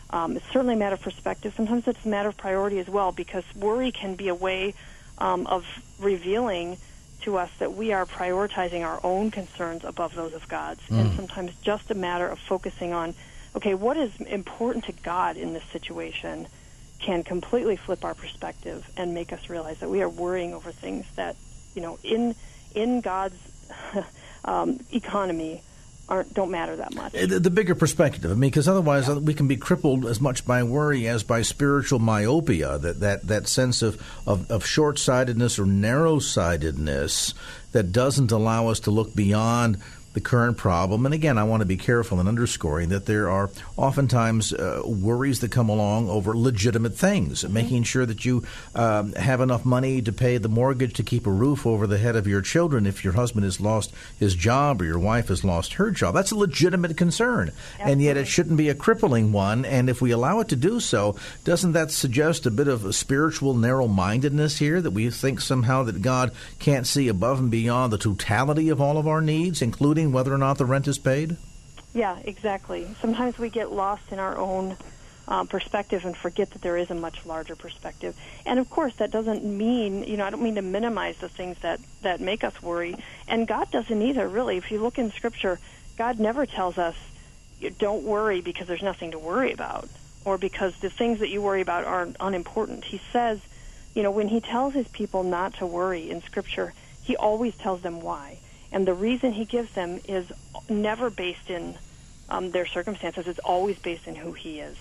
um, 0.09 0.37
it's 0.37 0.45
certainly 0.47 0.75
a 0.75 0.77
matter 0.77 0.95
of 0.95 1.01
perspective. 1.01 1.53
Sometimes 1.55 1.87
it's 1.87 2.05
a 2.05 2.07
matter 2.07 2.29
of 2.29 2.37
priority 2.37 2.79
as 2.79 2.87
well, 2.87 3.11
because 3.11 3.43
worry 3.55 3.91
can 3.91 4.15
be 4.15 4.27
a 4.29 4.35
way 4.35 4.73
um, 5.17 5.47
of 5.47 5.65
revealing 5.99 6.77
to 7.21 7.37
us 7.37 7.49
that 7.59 7.73
we 7.73 7.91
are 7.91 8.05
prioritizing 8.05 8.85
our 8.85 8.99
own 9.03 9.31
concerns 9.31 9.83
above 9.83 10.15
those 10.15 10.33
of 10.33 10.47
God's. 10.47 10.81
Mm. 10.89 11.01
And 11.01 11.15
sometimes 11.15 11.53
just 11.61 11.91
a 11.91 11.95
matter 11.95 12.27
of 12.27 12.39
focusing 12.39 12.93
on, 12.93 13.15
okay, 13.55 13.73
what 13.73 13.97
is 13.97 14.15
important 14.21 14.85
to 14.85 14.93
God 14.93 15.35
in 15.35 15.53
this 15.53 15.63
situation 15.65 16.47
can 16.99 17.23
completely 17.23 17.75
flip 17.75 18.03
our 18.05 18.13
perspective 18.13 18.89
and 18.97 19.13
make 19.13 19.33
us 19.33 19.49
realize 19.49 19.79
that 19.79 19.89
we 19.89 20.01
are 20.01 20.09
worrying 20.09 20.53
over 20.53 20.71
things 20.71 21.05
that, 21.15 21.35
you 21.75 21.81
know, 21.81 21.99
in 22.03 22.35
in 22.73 23.01
God's 23.01 23.37
um, 24.45 24.79
economy 24.91 25.61
aren't 26.09 26.33
don't 26.33 26.51
matter 26.51 26.75
that 26.75 26.93
much. 26.95 27.15
Uh, 27.15 27.25
the, 27.25 27.39
the 27.39 27.49
bigger 27.49 27.75
perspective, 27.75 28.25
I 28.31 28.33
mean, 28.33 28.49
because 28.49 28.67
otherwise 28.67 29.07
yeah. 29.07 29.15
we 29.15 29.33
can 29.33 29.47
be 29.47 29.57
crippled 29.57 30.05
as 30.05 30.21
much 30.21 30.45
by 30.45 30.63
worry 30.63 31.07
as 31.07 31.23
by 31.23 31.41
spiritual 31.41 31.99
myopia. 31.99 32.77
That 32.77 32.99
that 32.99 33.27
that 33.27 33.47
sense 33.47 33.81
of 33.81 34.01
of, 34.25 34.49
of 34.49 34.65
short 34.65 34.99
sightedness 34.99 35.59
or 35.59 35.65
narrow 35.65 36.19
sightedness 36.19 37.33
that 37.71 37.91
doesn't 37.91 38.31
allow 38.31 38.67
us 38.67 38.79
to 38.81 38.91
look 38.91 39.15
beyond 39.15 39.79
the 40.17 40.21
current 40.21 40.57
problem. 40.57 41.05
And 41.05 41.13
again, 41.13 41.37
I 41.37 41.43
want 41.43 41.61
to 41.61 41.65
be 41.67 41.77
careful 41.77 42.19
in 42.19 42.27
underscoring 42.27 42.89
that 42.89 43.05
there 43.05 43.29
are 43.29 43.51
oftentimes 43.75 44.51
uh, 44.51 44.81
worries 44.83 45.41
that 45.41 45.51
come 45.51 45.69
along 45.69 46.09
over 46.09 46.35
legitimate 46.35 46.95
things, 46.95 47.43
mm-hmm. 47.43 47.53
making 47.53 47.83
sure 47.83 48.03
that 48.03 48.25
you 48.25 48.43
um, 48.73 49.13
have 49.13 49.41
enough 49.41 49.63
money 49.63 50.01
to 50.01 50.11
pay 50.11 50.39
the 50.39 50.49
mortgage 50.49 50.93
to 50.93 51.03
keep 51.03 51.27
a 51.27 51.31
roof 51.31 51.67
over 51.67 51.85
the 51.85 51.99
head 51.99 52.15
of 52.15 52.25
your 52.25 52.41
children 52.41 52.87
if 52.87 53.03
your 53.03 53.13
husband 53.13 53.43
has 53.43 53.61
lost 53.61 53.93
his 54.17 54.33
job 54.33 54.81
or 54.81 54.85
your 54.85 54.97
wife 54.97 55.27
has 55.27 55.43
lost 55.43 55.73
her 55.73 55.91
job. 55.91 56.15
That's 56.15 56.31
a 56.31 56.35
legitimate 56.35 56.97
concern. 56.97 57.49
Absolutely. 57.49 57.91
And 57.91 58.01
yet 58.01 58.17
it 58.17 58.27
shouldn't 58.27 58.57
be 58.57 58.69
a 58.69 58.75
crippling 58.75 59.31
one. 59.31 59.65
And 59.65 59.87
if 59.87 60.01
we 60.01 60.09
allow 60.09 60.39
it 60.39 60.47
to 60.47 60.55
do 60.55 60.79
so, 60.79 61.15
doesn't 61.43 61.73
that 61.73 61.91
suggest 61.91 62.47
a 62.47 62.51
bit 62.51 62.67
of 62.67 62.85
a 62.85 62.91
spiritual 62.91 63.53
narrow 63.53 63.87
mindedness 63.87 64.57
here 64.57 64.81
that 64.81 64.91
we 64.91 65.11
think 65.11 65.41
somehow 65.41 65.83
that 65.83 66.01
God 66.01 66.31
can't 66.57 66.87
see 66.87 67.07
above 67.07 67.37
and 67.37 67.51
beyond 67.51 67.93
the 67.93 67.99
totality 67.99 68.69
of 68.69 68.81
all 68.81 68.97
of 68.97 69.07
our 69.07 69.21
needs, 69.21 69.61
including 69.61 70.06
whether 70.11 70.33
or 70.33 70.37
not 70.37 70.57
the 70.57 70.65
rent 70.65 70.87
is 70.87 70.97
paid? 70.97 71.37
Yeah, 71.93 72.17
exactly. 72.23 72.87
Sometimes 73.01 73.37
we 73.37 73.49
get 73.49 73.71
lost 73.71 74.11
in 74.11 74.19
our 74.19 74.37
own 74.37 74.77
um, 75.27 75.47
perspective 75.47 76.05
and 76.05 76.15
forget 76.15 76.51
that 76.51 76.61
there 76.61 76.77
is 76.77 76.89
a 76.89 76.95
much 76.95 77.25
larger 77.25 77.55
perspective. 77.55 78.15
And 78.45 78.59
of 78.59 78.69
course, 78.69 78.95
that 78.95 79.11
doesn't 79.11 79.43
mean, 79.43 80.03
you 80.03 80.17
know, 80.17 80.25
I 80.25 80.29
don't 80.29 80.43
mean 80.43 80.55
to 80.55 80.61
minimize 80.61 81.17
the 81.17 81.29
things 81.29 81.57
that, 81.59 81.79
that 82.01 82.21
make 82.21 82.43
us 82.43 82.61
worry. 82.61 82.95
And 83.27 83.47
God 83.47 83.71
doesn't 83.71 84.01
either, 84.01 84.27
really. 84.27 84.57
If 84.57 84.71
you 84.71 84.79
look 84.79 84.97
in 84.97 85.11
Scripture, 85.11 85.59
God 85.97 86.19
never 86.19 86.45
tells 86.45 86.77
us, 86.77 86.95
don't 87.79 88.03
worry 88.03 88.41
because 88.41 88.67
there's 88.67 88.83
nothing 88.83 89.11
to 89.11 89.19
worry 89.19 89.51
about 89.51 89.89
or 90.23 90.37
because 90.37 90.75
the 90.77 90.89
things 90.89 91.19
that 91.19 91.29
you 91.29 91.41
worry 91.41 91.61
about 91.61 91.85
aren't 91.85 92.15
unimportant. 92.19 92.83
He 92.83 93.01
says, 93.11 93.39
you 93.95 94.03
know, 94.03 94.11
when 94.11 94.27
He 94.27 94.39
tells 94.39 94.73
His 94.73 94.87
people 94.89 95.23
not 95.23 95.55
to 95.55 95.65
worry 95.65 96.09
in 96.09 96.21
Scripture, 96.21 96.73
He 97.01 97.15
always 97.15 97.55
tells 97.55 97.81
them 97.81 98.01
why. 98.01 98.37
And 98.71 98.87
the 98.87 98.93
reason 98.93 99.31
he 99.31 99.45
gives 99.45 99.71
them 99.73 99.99
is 100.07 100.31
never 100.69 101.09
based 101.09 101.49
in 101.49 101.75
um, 102.29 102.51
their 102.51 102.65
circumstances. 102.65 103.27
It's 103.27 103.39
always 103.39 103.77
based 103.79 104.07
in 104.07 104.15
who 104.15 104.33
he 104.33 104.59
is. 104.59 104.77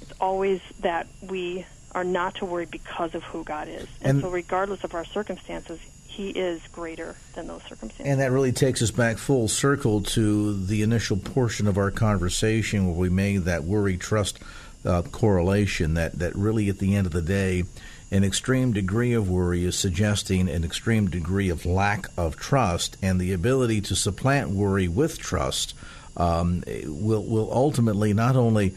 It's 0.00 0.12
always 0.20 0.60
that 0.80 1.06
we 1.20 1.66
are 1.92 2.04
not 2.04 2.36
to 2.36 2.44
worry 2.44 2.66
because 2.66 3.14
of 3.14 3.22
who 3.24 3.44
God 3.44 3.68
is. 3.68 3.86
And, 4.00 4.10
and 4.10 4.20
so, 4.22 4.30
regardless 4.30 4.84
of 4.84 4.94
our 4.94 5.04
circumstances, 5.04 5.78
he 6.06 6.30
is 6.30 6.60
greater 6.72 7.16
than 7.34 7.46
those 7.46 7.62
circumstances. 7.62 8.06
And 8.06 8.20
that 8.20 8.30
really 8.30 8.52
takes 8.52 8.82
us 8.82 8.90
back 8.90 9.18
full 9.18 9.48
circle 9.48 10.02
to 10.02 10.64
the 10.64 10.82
initial 10.82 11.16
portion 11.16 11.66
of 11.66 11.78
our 11.78 11.90
conversation 11.90 12.86
where 12.86 12.96
we 12.96 13.08
made 13.08 13.44
that 13.44 13.64
worry 13.64 13.96
trust 13.96 14.38
uh, 14.84 15.02
correlation 15.02 15.94
that, 15.94 16.18
that 16.18 16.34
really, 16.34 16.68
at 16.68 16.78
the 16.78 16.96
end 16.96 17.06
of 17.06 17.12
the 17.12 17.22
day, 17.22 17.64
an 18.12 18.22
extreme 18.22 18.72
degree 18.72 19.14
of 19.14 19.28
worry 19.28 19.64
is 19.64 19.76
suggesting 19.76 20.48
an 20.48 20.62
extreme 20.62 21.08
degree 21.08 21.48
of 21.48 21.66
lack 21.66 22.06
of 22.16 22.36
trust, 22.36 22.96
and 23.02 23.20
the 23.20 23.32
ability 23.32 23.80
to 23.80 23.96
supplant 23.96 24.50
worry 24.50 24.86
with 24.86 25.18
trust 25.18 25.74
um, 26.16 26.62
will 26.84 27.24
will 27.24 27.52
ultimately 27.52 28.12
not 28.12 28.36
only 28.36 28.76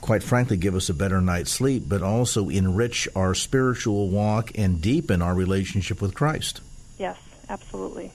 quite 0.00 0.22
frankly, 0.22 0.56
give 0.56 0.74
us 0.74 0.88
a 0.88 0.94
better 0.94 1.20
night's 1.20 1.50
sleep, 1.50 1.84
but 1.88 2.02
also 2.02 2.48
enrich 2.48 3.08
our 3.16 3.34
spiritual 3.34 4.08
walk 4.08 4.52
and 4.54 4.80
deepen 4.80 5.22
our 5.22 5.34
relationship 5.34 6.00
with 6.00 6.14
Christ. 6.14 6.60
Yes, 6.98 7.16
absolutely. 7.48 8.12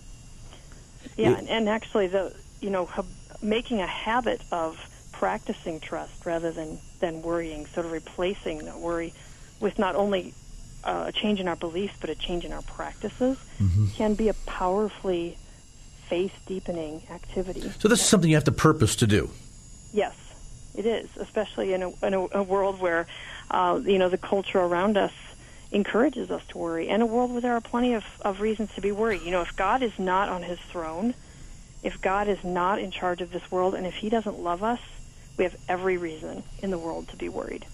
Yeah, 1.18 1.38
and, 1.38 1.50
and 1.50 1.68
actually, 1.68 2.08
the 2.08 2.34
you 2.62 2.70
know, 2.70 2.88
making 3.42 3.82
a 3.82 3.88
habit 3.88 4.42
of 4.52 4.80
practicing 5.12 5.80
trust 5.80 6.26
rather 6.26 6.52
than 6.52 6.80
than 7.00 7.22
worrying, 7.22 7.66
sort 7.68 7.86
of 7.86 7.92
replacing 7.92 8.60
the 8.60 8.78
worry 8.78 9.14
with 9.60 9.78
not 9.80 9.96
only 9.96 10.34
uh, 10.84 11.06
a 11.08 11.12
change 11.12 11.40
in 11.40 11.48
our 11.48 11.56
beliefs, 11.56 11.94
but 12.00 12.10
a 12.10 12.16
change 12.16 12.46
in 12.46 12.52
our 12.52 12.62
practices, 12.62 13.38
mm-hmm. 13.60 13.88
can 13.90 14.14
be 14.16 14.30
a 14.30 14.34
powerfully 14.34 15.38
faith 16.08 16.34
deepening 16.46 17.04
activity. 17.10 17.62
So, 17.80 17.88
this 17.88 18.02
is 18.02 18.06
something 18.06 18.30
you 18.30 18.36
have 18.36 18.44
to 18.46 18.52
purpose 18.52 18.96
to 18.98 19.08
do. 19.08 19.30
Yes, 19.94 20.16
it 20.76 20.86
is, 20.86 21.10
especially 21.18 21.74
in 21.74 21.84
a, 21.84 22.06
in 22.06 22.14
a, 22.14 22.28
a 22.40 22.44
world 22.44 22.80
where, 22.80 23.08
uh, 23.50 23.80
you 23.84 23.98
know, 23.98 24.10
the 24.10 24.18
culture 24.18 24.60
around 24.60 24.98
us 24.98 25.14
encourages 25.72 26.30
us 26.32 26.44
to 26.50 26.58
worry, 26.58 26.90
and 26.90 27.02
a 27.02 27.06
world 27.06 27.32
where 27.32 27.42
there 27.42 27.54
are 27.54 27.62
plenty 27.62 27.94
of, 27.94 28.04
of 28.22 28.42
reasons 28.42 28.74
to 28.76 28.82
be 28.82 28.92
worried. 28.92 29.22
You 29.22 29.32
know, 29.32 29.42
if 29.42 29.56
God 29.56 29.82
is 29.82 29.98
not 29.98 30.28
on 30.28 30.44
his 30.44 30.60
throne, 30.60 31.14
if 31.84 32.02
God 32.02 32.28
is 32.28 32.44
not 32.44 32.80
in 32.80 32.92
charge 32.92 33.22
of 33.22 33.32
this 33.32 33.50
world, 33.50 33.74
and 33.76 33.88
if 33.88 33.96
he 33.96 34.10
doesn't 34.10 34.40
love 34.40 34.64
us, 34.64 34.80
we 35.38 35.46
have 35.46 35.56
every 35.70 35.98
reason 35.98 36.44
in 36.62 36.72
the 36.72 36.78
world 36.78 37.08
to 37.10 37.16
be 37.16 37.30
worried 37.30 37.66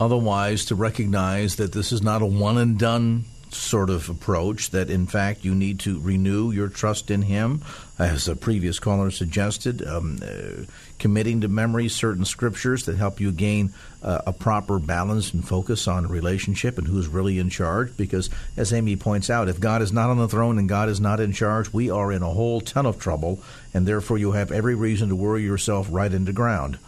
otherwise 0.00 0.66
to 0.66 0.74
recognize 0.74 1.56
that 1.56 1.72
this 1.72 1.92
is 1.92 2.02
not 2.02 2.22
a 2.22 2.26
one 2.26 2.58
and 2.58 2.78
done 2.78 3.24
sort 3.50 3.90
of 3.90 4.08
approach, 4.08 4.70
that 4.70 4.90
in 4.90 5.06
fact 5.06 5.44
you 5.44 5.54
need 5.54 5.80
to 5.80 5.98
renew 6.00 6.50
your 6.50 6.68
trust 6.68 7.10
in 7.10 7.22
Him, 7.22 7.62
as 7.98 8.28
a 8.28 8.36
previous 8.36 8.78
caller 8.78 9.10
suggested, 9.10 9.86
um, 9.86 10.18
uh, 10.22 10.64
committing 10.98 11.40
to 11.40 11.48
memory 11.48 11.88
certain 11.88 12.24
scriptures 12.24 12.84
that 12.84 12.96
help 12.96 13.20
you 13.20 13.32
gain 13.32 13.72
uh, 14.02 14.22
a 14.26 14.32
proper 14.32 14.78
balance 14.78 15.32
and 15.32 15.46
focus 15.46 15.88
on 15.88 16.04
a 16.04 16.08
relationship 16.08 16.76
and 16.76 16.86
who's 16.86 17.08
really 17.08 17.38
in 17.38 17.48
charge. 17.48 17.96
Because, 17.96 18.28
as 18.56 18.72
Amy 18.72 18.96
points 18.96 19.30
out, 19.30 19.48
if 19.48 19.60
God 19.60 19.80
is 19.80 19.92
not 19.92 20.10
on 20.10 20.18
the 20.18 20.28
throne 20.28 20.58
and 20.58 20.68
God 20.68 20.88
is 20.88 21.00
not 21.00 21.20
in 21.20 21.32
charge, 21.32 21.72
we 21.72 21.90
are 21.90 22.12
in 22.12 22.22
a 22.22 22.30
whole 22.30 22.60
ton 22.60 22.84
of 22.84 22.98
trouble, 22.98 23.40
and 23.72 23.86
therefore 23.86 24.18
you 24.18 24.32
have 24.32 24.52
every 24.52 24.74
reason 24.74 25.08
to 25.08 25.16
worry 25.16 25.42
yourself 25.42 25.88
right 25.90 26.12
into 26.12 26.32
ground. 26.32 26.78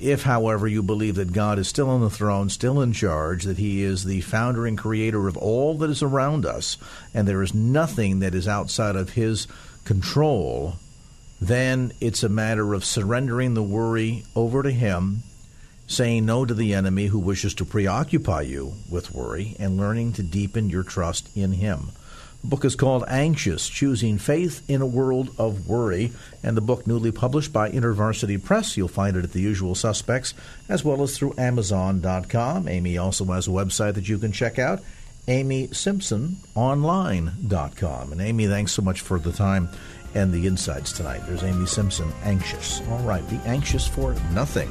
If, 0.00 0.22
however, 0.22 0.68
you 0.68 0.82
believe 0.82 1.16
that 1.16 1.32
God 1.32 1.58
is 1.58 1.66
still 1.66 1.90
on 1.90 2.00
the 2.00 2.10
throne, 2.10 2.50
still 2.50 2.80
in 2.80 2.92
charge, 2.92 3.44
that 3.44 3.58
He 3.58 3.82
is 3.82 4.04
the 4.04 4.20
founder 4.20 4.64
and 4.64 4.78
creator 4.78 5.26
of 5.26 5.36
all 5.36 5.76
that 5.78 5.90
is 5.90 6.02
around 6.02 6.46
us, 6.46 6.76
and 7.12 7.26
there 7.26 7.42
is 7.42 7.52
nothing 7.52 8.20
that 8.20 8.34
is 8.34 8.46
outside 8.46 8.94
of 8.94 9.10
His 9.10 9.48
control, 9.84 10.76
then 11.40 11.92
it's 12.00 12.22
a 12.22 12.28
matter 12.28 12.74
of 12.74 12.84
surrendering 12.84 13.54
the 13.54 13.62
worry 13.62 14.24
over 14.36 14.62
to 14.62 14.70
Him, 14.70 15.22
saying 15.88 16.26
no 16.26 16.44
to 16.44 16.54
the 16.54 16.74
enemy 16.74 17.06
who 17.06 17.18
wishes 17.18 17.54
to 17.54 17.64
preoccupy 17.64 18.42
you 18.42 18.74
with 18.88 19.12
worry, 19.12 19.56
and 19.58 19.76
learning 19.76 20.12
to 20.12 20.22
deepen 20.22 20.70
your 20.70 20.84
trust 20.84 21.28
in 21.36 21.52
Him. 21.52 21.88
The 22.42 22.48
book 22.48 22.64
is 22.64 22.74
called 22.76 23.04
Anxious 23.08 23.68
Choosing 23.68 24.16
Faith 24.18 24.62
in 24.70 24.80
a 24.80 24.86
World 24.86 25.34
of 25.38 25.68
Worry, 25.68 26.12
and 26.42 26.56
the 26.56 26.60
book 26.60 26.86
newly 26.86 27.10
published 27.10 27.52
by 27.52 27.68
InterVarsity 27.70 28.40
Press. 28.42 28.76
You'll 28.76 28.86
find 28.88 29.16
it 29.16 29.24
at 29.24 29.32
the 29.32 29.40
usual 29.40 29.74
suspects 29.74 30.34
as 30.68 30.84
well 30.84 31.02
as 31.02 31.18
through 31.18 31.34
Amazon.com. 31.36 32.68
Amy 32.68 32.96
also 32.96 33.24
has 33.26 33.48
a 33.48 33.50
website 33.50 33.94
that 33.94 34.08
you 34.08 34.18
can 34.18 34.30
check 34.30 34.56
out, 34.58 34.80
AmySimpsonOnline.com. 35.26 38.12
And 38.12 38.20
Amy, 38.20 38.46
thanks 38.46 38.72
so 38.72 38.82
much 38.82 39.00
for 39.00 39.18
the 39.18 39.32
time 39.32 39.68
and 40.14 40.32
the 40.32 40.46
insights 40.46 40.92
tonight. 40.92 41.22
There's 41.26 41.42
Amy 41.42 41.66
Simpson, 41.66 42.12
anxious. 42.22 42.80
All 42.88 43.02
right, 43.02 43.28
be 43.28 43.40
anxious 43.44 43.86
for 43.86 44.14
nothing. 44.32 44.70